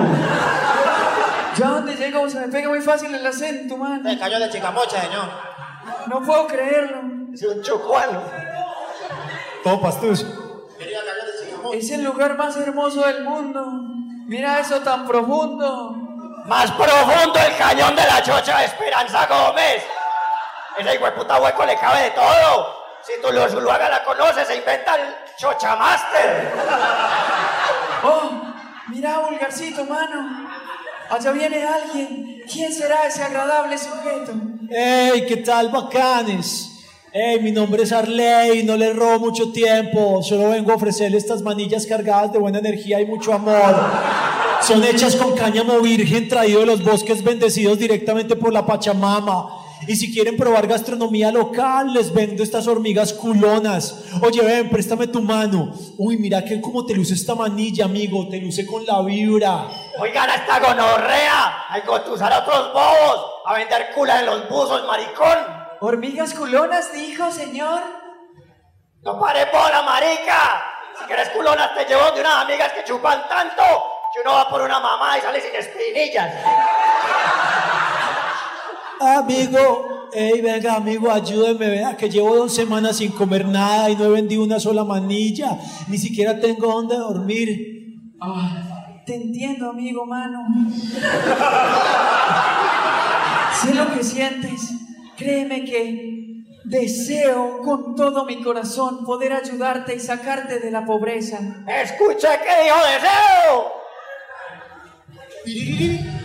[1.56, 4.06] Ya donde llego se me pega muy fácil el acento, man.
[4.06, 5.28] El cañón de Chicamocha, señor.
[6.06, 7.00] No puedo creerlo.
[7.34, 8.22] Es un chocuano.
[9.64, 10.70] Todo pastuso.
[11.74, 13.66] Es el lugar más hermoso del mundo.
[14.26, 15.96] Mira eso tan profundo.
[16.46, 19.84] Más profundo el cañón de la chocha de Esperanza Gómez.
[20.78, 22.80] Ese hijo de puta hueco le cabe de todo.
[23.02, 26.52] Si tú lo Zuluaga la conoces, se inventa el chocha master.
[28.02, 28.30] Oh,
[28.88, 30.48] mira, vulgarcito, mano.
[31.10, 32.42] Allá viene alguien.
[32.50, 34.32] ¿Quién será ese agradable sujeto?
[34.70, 35.26] ¡Ey!
[35.26, 36.70] ¿Qué tal, bacanes?
[37.12, 37.40] ¡Ey!
[37.40, 40.22] Mi nombre es Arley, no les robo mucho tiempo.
[40.22, 43.74] Solo vengo a ofrecerle estas manillas cargadas de buena energía y mucho amor.
[44.62, 49.59] Son hechas con cáñamo virgen traído de los bosques bendecidos directamente por la Pachamama.
[49.86, 54.04] Y si quieren probar gastronomía local, les vendo estas hormigas culonas.
[54.22, 55.72] Oye, ven, préstame tu mano.
[55.96, 58.28] Uy, mira que cómo te luce esta manilla, amigo.
[58.28, 59.68] Te luce con la vibra.
[59.98, 61.64] Oigan a esta gonorrea.
[61.68, 65.38] Hay que usar a otros bobos a vender culas en los buzos, maricón.
[65.80, 67.80] Hormigas culonas, dijo, señor.
[69.02, 70.62] No pare bola, marica.
[70.98, 73.62] Si quieres culonas, te llevo de unas amigas que chupan tanto
[74.12, 76.34] que uno va por una mamá y sale sin espinillas.
[79.00, 84.04] Amigo, ey, venga, amigo, ayúdeme, vea que llevo dos semanas sin comer nada y no
[84.04, 88.02] he vendido una sola manilla, ni siquiera tengo dónde dormir.
[88.20, 90.46] Ah, te entiendo, amigo, mano.
[93.62, 94.70] sé lo que sientes.
[95.16, 101.38] Créeme que deseo con todo mi corazón poder ayudarte y sacarte de la pobreza.
[101.66, 102.76] Escuche que dijo
[105.46, 106.19] deseo.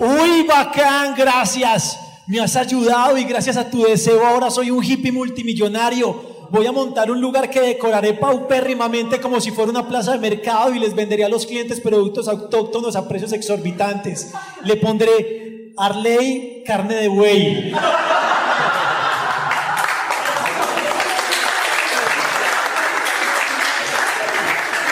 [0.00, 2.00] Uy, bacán, gracias.
[2.26, 6.48] Me has ayudado y gracias a tu deseo ahora soy un hippie multimillonario.
[6.50, 10.74] Voy a montar un lugar que decoraré paupérrimamente como si fuera una plaza de mercado
[10.74, 14.32] y les venderé a los clientes productos autóctonos a precios exorbitantes.
[14.64, 17.72] Le pondré Arley carne de buey.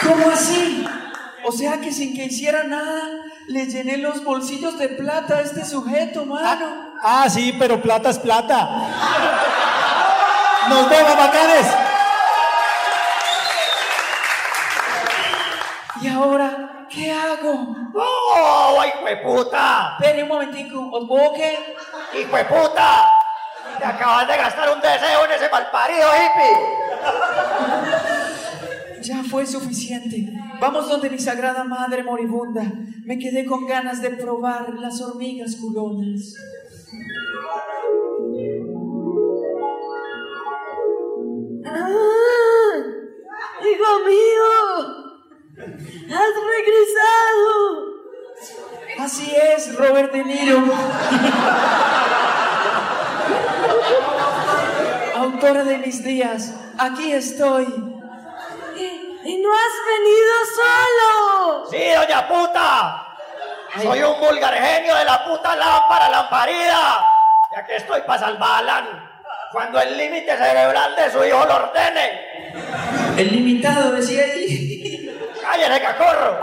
[0.07, 0.85] ¿Cómo así?
[1.47, 3.09] O sea que sin que hiciera nada,
[3.49, 6.93] le llené los bolsillos de plata a este sujeto, mano.
[7.03, 8.69] Ah, sí, pero plata es plata.
[10.69, 11.67] Nos vemos, bacanes.
[16.03, 17.75] ¿Y ahora qué hago?
[17.95, 19.97] ¡Oh, hijo de puta!
[19.99, 21.75] Espere un momentico, ¿os puedo qué?
[22.21, 23.11] ¡Hijo de puta!
[23.79, 28.18] Te acabas de gastar un deseo en ese malparido hippie.
[29.09, 30.31] Ya fue suficiente.
[30.61, 32.71] Vamos donde mi sagrada madre moribunda.
[33.07, 36.35] Me quedé con ganas de probar las hormigas culonas.
[43.65, 44.51] Hijo mío,
[46.11, 47.49] has regresado.
[48.99, 50.65] Así es, Robert De Niro.
[55.17, 57.88] Autora de mis días, aquí estoy.
[59.29, 61.71] Y, no has venido solo.
[61.71, 63.05] ¡Sí, doña puta!
[63.83, 67.05] Soy un vulgar genio de la puta lámpara, lamparida.
[67.53, 69.09] Y aquí estoy para salvarla
[69.53, 72.21] cuando el límite cerebral de su hijo lo ordene.
[73.19, 75.11] El limitado decía ahí.
[75.43, 76.41] ¡Cállate, cacorro!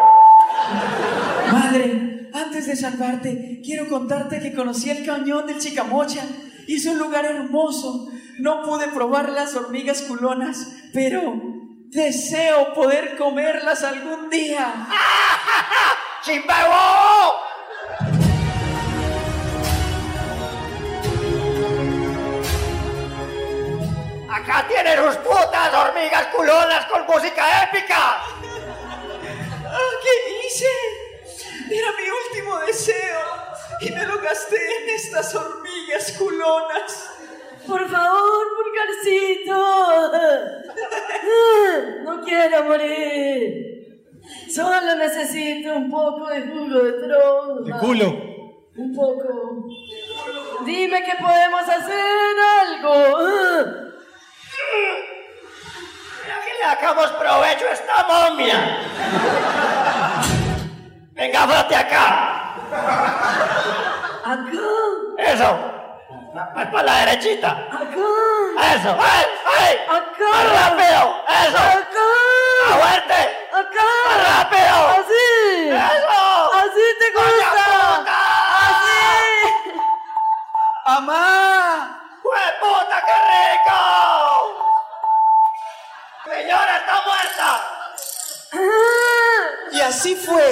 [1.52, 6.24] Madre, antes de salvarte, quiero contarte que conocí el cañón del Chicamocha.
[6.68, 8.08] Y es un lugar hermoso.
[8.40, 11.55] No pude probar las hormigas culonas, pero
[11.96, 14.74] deseo poder comerlas algún día.
[16.24, 17.46] ¡Chimbebo!
[24.30, 28.22] Acá tienen sus putas hormigas culonas con música épica.
[29.68, 30.68] Ah, ¿Qué hice?
[31.72, 33.22] Era mi último deseo
[33.80, 37.15] y me lo gasté en estas hormigas culonas.
[37.68, 39.60] Por favor, pulgarcito.
[42.04, 43.66] No quiero morir.
[44.50, 47.64] Solo necesito un poco de jugo de tronco.
[47.64, 48.08] De culo.
[48.78, 49.66] Un poco.
[50.66, 52.94] Dime que podemos hacer algo.
[56.24, 58.78] Mira que le sacamos provecho a esta momia.
[61.14, 62.56] Venga, frate acá.
[64.24, 64.62] Acá.
[65.18, 65.85] Eso.
[66.36, 67.52] Más para la derechita.
[67.72, 68.76] Acá.
[68.76, 68.92] Eso.
[69.00, 69.26] ¡Ay!
[69.58, 69.74] ¡Ay!
[69.88, 70.30] Acá.
[70.34, 71.24] ¡Más rápido!
[71.30, 71.58] ¡Eso!
[71.58, 72.08] Acá.
[72.68, 73.20] ¡Más fuerte!
[73.54, 73.86] Acá.
[74.06, 74.76] ¡Más rápido!
[74.90, 75.28] Así.
[75.70, 76.20] ¡Eso!
[76.56, 77.52] Así te gusta.
[78.68, 79.00] Así.
[80.84, 82.02] ¡Amá!
[82.60, 83.80] puta, qué rico!
[86.26, 87.50] ¡Señora, está muerta!
[89.72, 90.46] Y así fue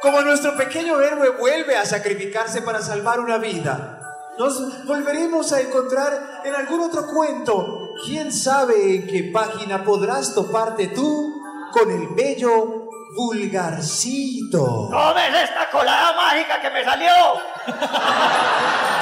[0.00, 3.97] como nuestro pequeño héroe vuelve a sacrificarse para salvar una vida.
[4.38, 7.90] Nos volveremos a encontrar en algún otro cuento.
[8.04, 12.86] ¿Quién sabe en qué página podrás toparte tú con el bello
[13.16, 14.88] vulgarcito?
[14.92, 17.12] ¡Tomes esta colada mágica que me salió!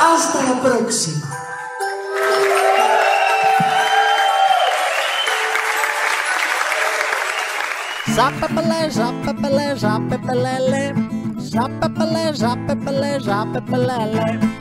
[0.01, 1.27] Hasta la próxima.
[8.15, 9.77] Zapepele, zapepele,
[13.21, 14.56] zapepelele.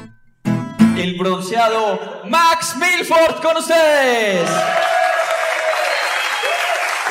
[0.98, 4.50] El bronceado Max Milford con ustedes.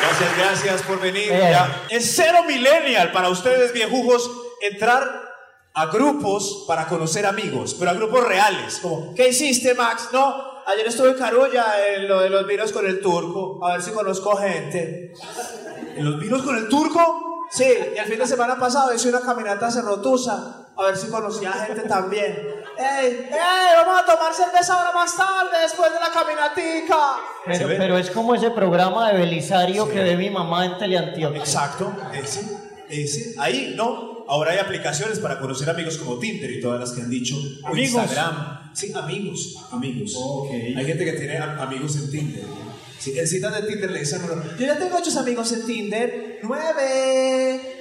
[0.00, 1.30] Gracias, gracias por venir.
[1.30, 1.48] Eh.
[1.50, 1.82] Ya.
[1.90, 4.30] Es cero millennial para ustedes, viejujos,
[4.62, 5.34] entrar
[5.74, 8.78] a grupos para conocer amigos, pero a grupos reales.
[8.80, 10.08] Como, ¿qué hiciste, Max?
[10.12, 13.82] No, ayer estuve en Carulla en lo de los vinos con el turco, a ver
[13.82, 15.12] si conozco gente.
[15.96, 17.46] ¿En los vinos con el turco?
[17.50, 21.08] Sí, y el fin de semana pasado hice una caminata a Cerrotusa, a ver si
[21.08, 22.36] conocía gente también.
[22.76, 23.76] ¡Ey, ey!
[23.76, 26.96] Vamos a tomar cerveza ahora más tarde, después de la caminatica.
[27.46, 31.40] Pero, pero es como ese programa de Belisario que ve mi mamá en Teleantioquia.
[31.40, 32.40] Exacto, ese,
[32.88, 33.34] ese.
[33.38, 34.24] Ahí, ¿no?
[34.26, 37.36] Ahora hay aplicaciones para conocer amigos como Tinder y todas las que han dicho.
[37.62, 38.02] O Amigos.
[38.02, 38.70] Instagram.
[38.74, 40.16] Sí, amigos, amigos.
[40.50, 42.44] Hay gente que tiene amigos en Tinder.
[42.98, 44.22] Sí, en citas de Tinder le dicen
[44.58, 46.40] yo ya tengo ocho amigos en Tinder.
[46.42, 47.73] Nueve.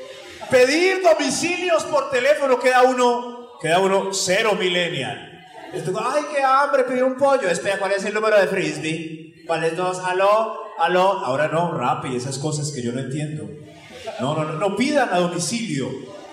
[0.50, 5.30] Pedir domicilios por teléfono queda uno, queda uno cero millennial.
[5.74, 7.50] Esto, Ay, qué hambre, pedí un pollo.
[7.50, 9.44] Espera, ¿cuál es el número de frisbee?
[9.48, 10.00] ¿Cuál es dos?
[10.00, 11.26] Aló, aló.
[11.26, 13.50] Ahora no, rap y esas cosas que yo no entiendo.
[14.20, 15.89] No, no, no, no pidan a domicilio.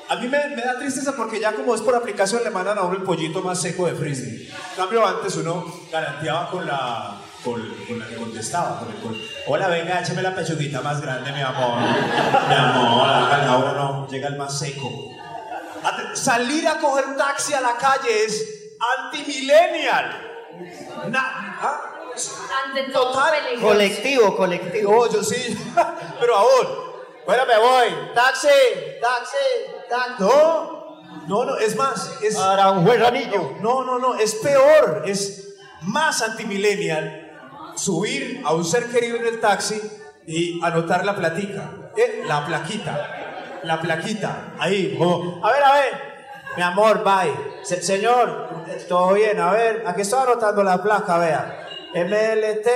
[0.08, 2.82] A mí me, me da tristeza porque ya como es por aplicación le mandan a
[2.82, 4.48] uno el pollito más seco de frisbee.
[4.48, 8.78] En cambio antes uno garanteaba con la, con, con la que contestaba.
[8.80, 9.16] con el- con,
[9.46, 11.78] Hola, venga, échame la pechuguita más grande, mi amor.
[11.80, 14.88] mi amor, ahora no, llega el más seco.
[16.14, 18.74] Salir a coger un taxi a la calle es
[19.04, 20.26] antimillennial.
[21.14, 21.80] ¿ah?
[23.42, 23.68] Peligro.
[23.68, 24.92] Colectivo, colectivo.
[24.98, 25.56] Oh, yo sí.
[26.20, 26.90] Pero aún.
[27.24, 27.88] Bueno, me voy.
[28.14, 28.48] Taxi,
[29.00, 29.36] taxi,
[29.88, 30.14] taxi.
[30.18, 32.12] No, no, no, es más.
[32.22, 33.54] Es, Aranjuez Anillo.
[33.60, 35.04] No, no, no, es peor.
[35.06, 37.29] Es más antimillennial
[37.80, 39.80] subir a un ser querido en el taxi
[40.26, 41.70] y anotar la platica.
[41.96, 43.60] Eh, la plaquita.
[43.62, 44.54] La plaquita.
[44.58, 44.96] Ahí.
[44.98, 46.10] como, a ver, a ver.
[46.56, 47.32] Mi amor, bye.
[47.62, 48.48] Se- señor,
[48.88, 49.38] todo bien.
[49.40, 51.66] A ver, aquí estoy anotando la placa, vea.
[51.94, 52.68] MLT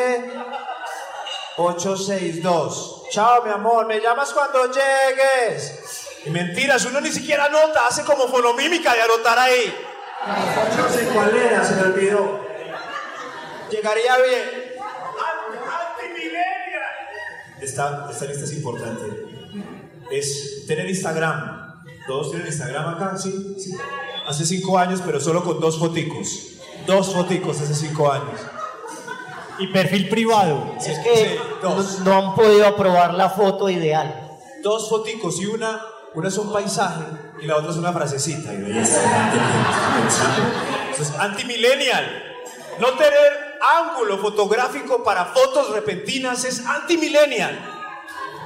[1.57, 3.03] 862.
[3.11, 6.09] Chao, mi amor, me llamas cuando llegues.
[6.27, 9.75] Mentiras, uno ni siquiera anota, hace como fonomímica de anotar ahí.
[10.79, 12.41] No sé cuál era, se me olvidó.
[13.71, 14.64] Llegaría bien.
[17.61, 19.03] Esta, esta lista es importante.
[20.11, 21.83] Es tener Instagram.
[22.07, 23.17] ¿Todos tienen Instagram acá?
[23.17, 23.77] Sí, sí.
[24.27, 26.29] Hace cinco años, pero solo con dos foticos.
[26.87, 28.41] Dos foticos hace cinco años.
[29.59, 30.75] Y perfil privado.
[30.79, 34.39] Es que no, no han podido aprobar la foto ideal.
[34.63, 35.81] Dos foticos y una,
[36.15, 37.05] una es un paisaje
[37.41, 38.53] y la otra es una frasecita.
[40.93, 42.23] Eso es antimillennial.
[42.81, 43.44] No tener
[43.81, 47.73] ángulo fotográfico para fotos repentinas es antimillennial.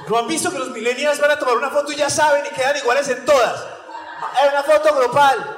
[0.07, 2.55] ¿No han visto que los millennials van a tomar una foto y ya saben y
[2.55, 3.63] quedan iguales en todas?
[4.43, 5.55] Es una foto grupal.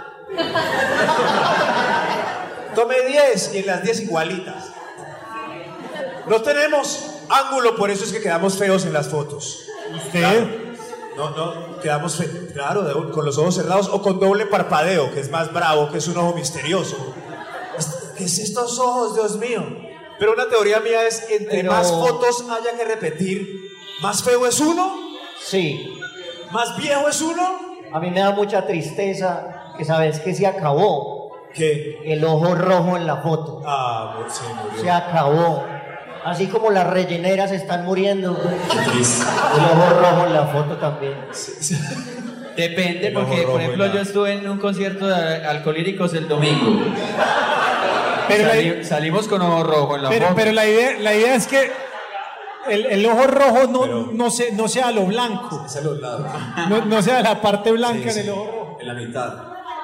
[2.76, 4.72] Tome 10 y en las 10 igualitas.
[6.28, 9.66] No tenemos ángulo, por eso es que quedamos feos en las fotos.
[9.94, 10.76] ¿Usted?
[11.18, 15.30] No, no, quedamos feos, claro, con los ojos cerrados o con doble parpadeo, que es
[15.30, 17.14] más bravo, que es un ojo misterioso.
[18.22, 19.64] ¿Qué es estos ojos, Dios mío?
[20.20, 23.48] Pero una teoría mía es, entre Pero- más fotos haya que repetir,
[24.04, 24.94] ¿más feo es uno?
[25.44, 25.92] Sí.
[26.52, 27.42] ¿Más viejo es uno?
[27.92, 31.32] A mí me da mucha tristeza que sabes que se acabó.
[31.54, 32.00] ¿Qué?
[32.06, 33.62] El ojo rojo en la foto.
[33.66, 34.82] Ah, se murió.
[34.84, 35.66] Se acabó.
[36.24, 38.30] Así como las relleneras están muriendo.
[38.40, 41.16] El ojo rojo en la foto también.
[42.56, 46.14] Depende, El ojo porque rojo por ejemplo la- yo estuve en un concierto de alcohólicos
[46.14, 46.86] el domingo.
[48.36, 50.36] Pero la- Sali- salimos con ojo rojo en la Pero, foto.
[50.36, 51.72] pero la, idea, la idea es que
[52.70, 55.64] el, el ojo rojo no, no, se- no sea lo blanco.
[55.66, 56.28] Es a los lados.
[56.70, 58.78] No, no sea la parte blanca Sí, del sí, ojo rojo.
[58.82, 59.34] En la mitad.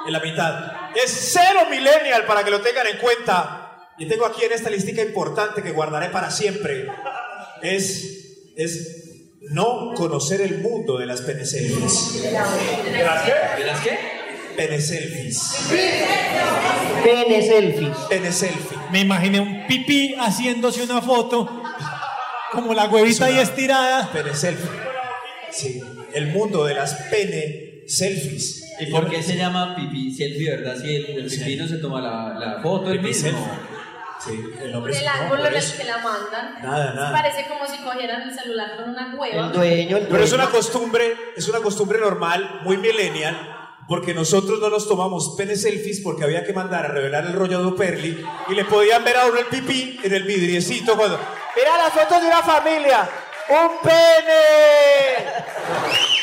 [0.05, 0.71] En la mitad.
[0.95, 3.63] Es cero millennial para que lo tengan en cuenta.
[3.99, 6.87] Y tengo aquí en esta listica importante que guardaré para siempre.
[7.61, 9.03] Es, es
[9.49, 12.21] no conocer el mundo de las peneselfies.
[12.21, 12.49] ¿De las
[13.23, 13.33] qué?
[13.59, 14.16] ¿De las qué?
[14.57, 15.67] Peneselfies.
[17.03, 17.97] Pene selfies.
[18.09, 18.77] Peneselfie.
[18.91, 21.61] Me imaginé un pipí haciéndose una foto,
[22.51, 24.09] como la huevita ahí estirada.
[24.11, 24.69] Peneselfie.
[25.51, 25.81] Sí.
[26.13, 28.63] El mundo de las pene selfies.
[28.79, 30.75] ¿Y por qué se llama pipí selfie, verdad?
[30.81, 33.29] Si el, el pipí no se toma la, la foto el Pipí mismo.
[33.29, 33.67] selfie.
[34.19, 34.31] Sí,
[34.63, 36.55] el es el no, ángulo en el que la mandan.
[36.63, 37.11] Nada, nada.
[37.11, 39.45] Parece como si cogieran el celular con una hueva.
[39.45, 40.43] El dueño, el Pero es dueño.
[40.45, 43.37] una costumbre, es una costumbre normal, muy millennial,
[43.87, 47.63] porque nosotros no nos tomamos pene selfies porque había que mandar a revelar el rollo
[47.63, 51.17] de Perli y le podían ver a uno el pipí en el vidriecito cuando.
[51.55, 53.09] ¡Mira las fotos de una familia!
[53.49, 55.47] ¡Un pene!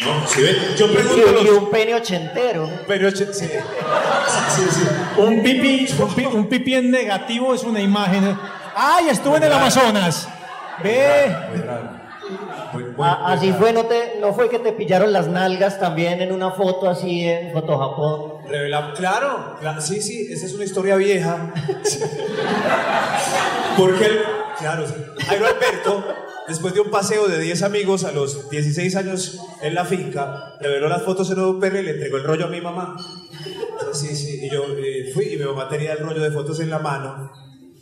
[0.05, 1.59] No, si ven, yo pregunto Y, y los.
[1.59, 2.69] un pene ochentero.
[4.29, 4.83] Sí, sí, sí.
[5.17, 8.39] Un pipí, un, pi- un pipí en negativo es una imagen.
[8.77, 10.29] ¡Ay, estuve en el Amazonas!
[10.83, 11.35] Ve.
[11.51, 11.83] Muy raro.
[11.93, 12.04] Muy-
[13.25, 16.89] así fue, no, te, no fue que te pillaron las nalgas también en una foto
[16.89, 18.33] así en Foto Japón.
[18.49, 21.53] Revelamos, claro, claro, sí, sí, esa es una historia vieja.
[23.77, 24.21] Porque, el-
[24.59, 24.85] claro.
[25.27, 26.05] Jairo Alberto,
[26.49, 30.89] después de un paseo de 10 amigos a los 16 años en la finca, reveló
[30.89, 32.97] las fotos en UPR y le entregó el rollo a mi mamá.
[33.93, 36.71] Sí, sí, y yo eh, fui y mi mamá tenía el rollo de fotos en
[36.71, 37.33] la mano.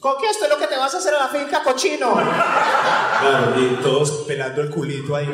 [0.02, 2.14] ¿Con qué esto es lo que te vas a hacer a la finca, cochino?
[2.14, 5.32] Claro, y todos pelando el culito ahí.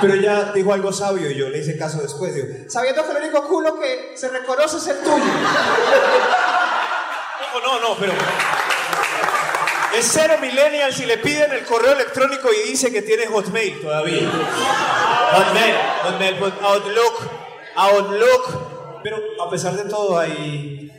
[0.00, 2.34] Pero ella dijo algo sabio y yo le hice caso después.
[2.34, 5.16] Digo, sabiendo que el único culo que se reconoce es el tuyo.
[7.42, 8.14] Dijo, no, no, pero.
[9.98, 14.30] Es cero millennial si le piden el correo electrónico y dice que tiene Hotmail todavía.
[15.32, 15.74] Hotmail,
[16.04, 17.30] Hotmail, Outlook,
[17.76, 19.00] Outlook.
[19.02, 20.90] Pero a pesar de todo hay,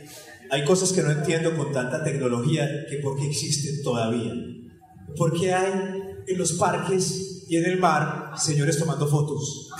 [0.50, 4.32] hay cosas que no entiendo con tanta tecnología que por qué existen todavía.
[5.16, 5.72] ¿Por qué hay
[6.26, 9.70] en los parques y en el mar señores tomando fotos?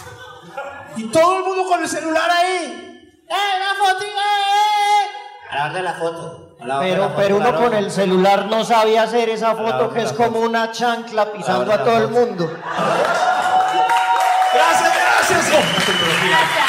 [0.97, 3.12] Y todo el mundo con el celular ahí.
[3.29, 4.05] ¡Eh, la foto!
[4.05, 5.51] ¡Eh!
[5.51, 6.57] A darle la foto.
[6.64, 9.99] la Pero, foto, pero uno con el celular no sabía hacer esa la foto que
[10.03, 12.19] la es como una chancla pisando la a todo el foto.
[12.27, 12.51] mundo.
[14.55, 15.45] Gracias, gracias.
[15.47, 16.66] Tecnología, tecnología.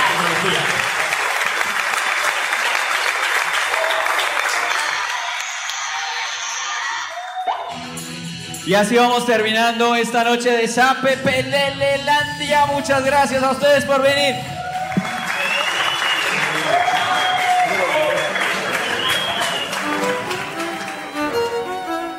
[8.68, 12.66] Y así vamos terminando esta noche de Sape Pelelelandia.
[12.66, 14.36] Muchas gracias a ustedes por venir.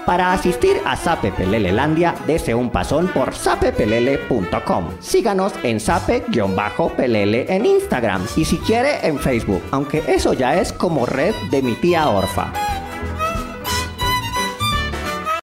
[0.07, 4.89] Para asistir a Sape Pelelelandia, dese un pasón por sapepelele.com.
[5.01, 11.05] Síganos en sape-pelele en Instagram y si quiere en Facebook, aunque eso ya es como
[11.05, 12.88] red de mi tía Orfa.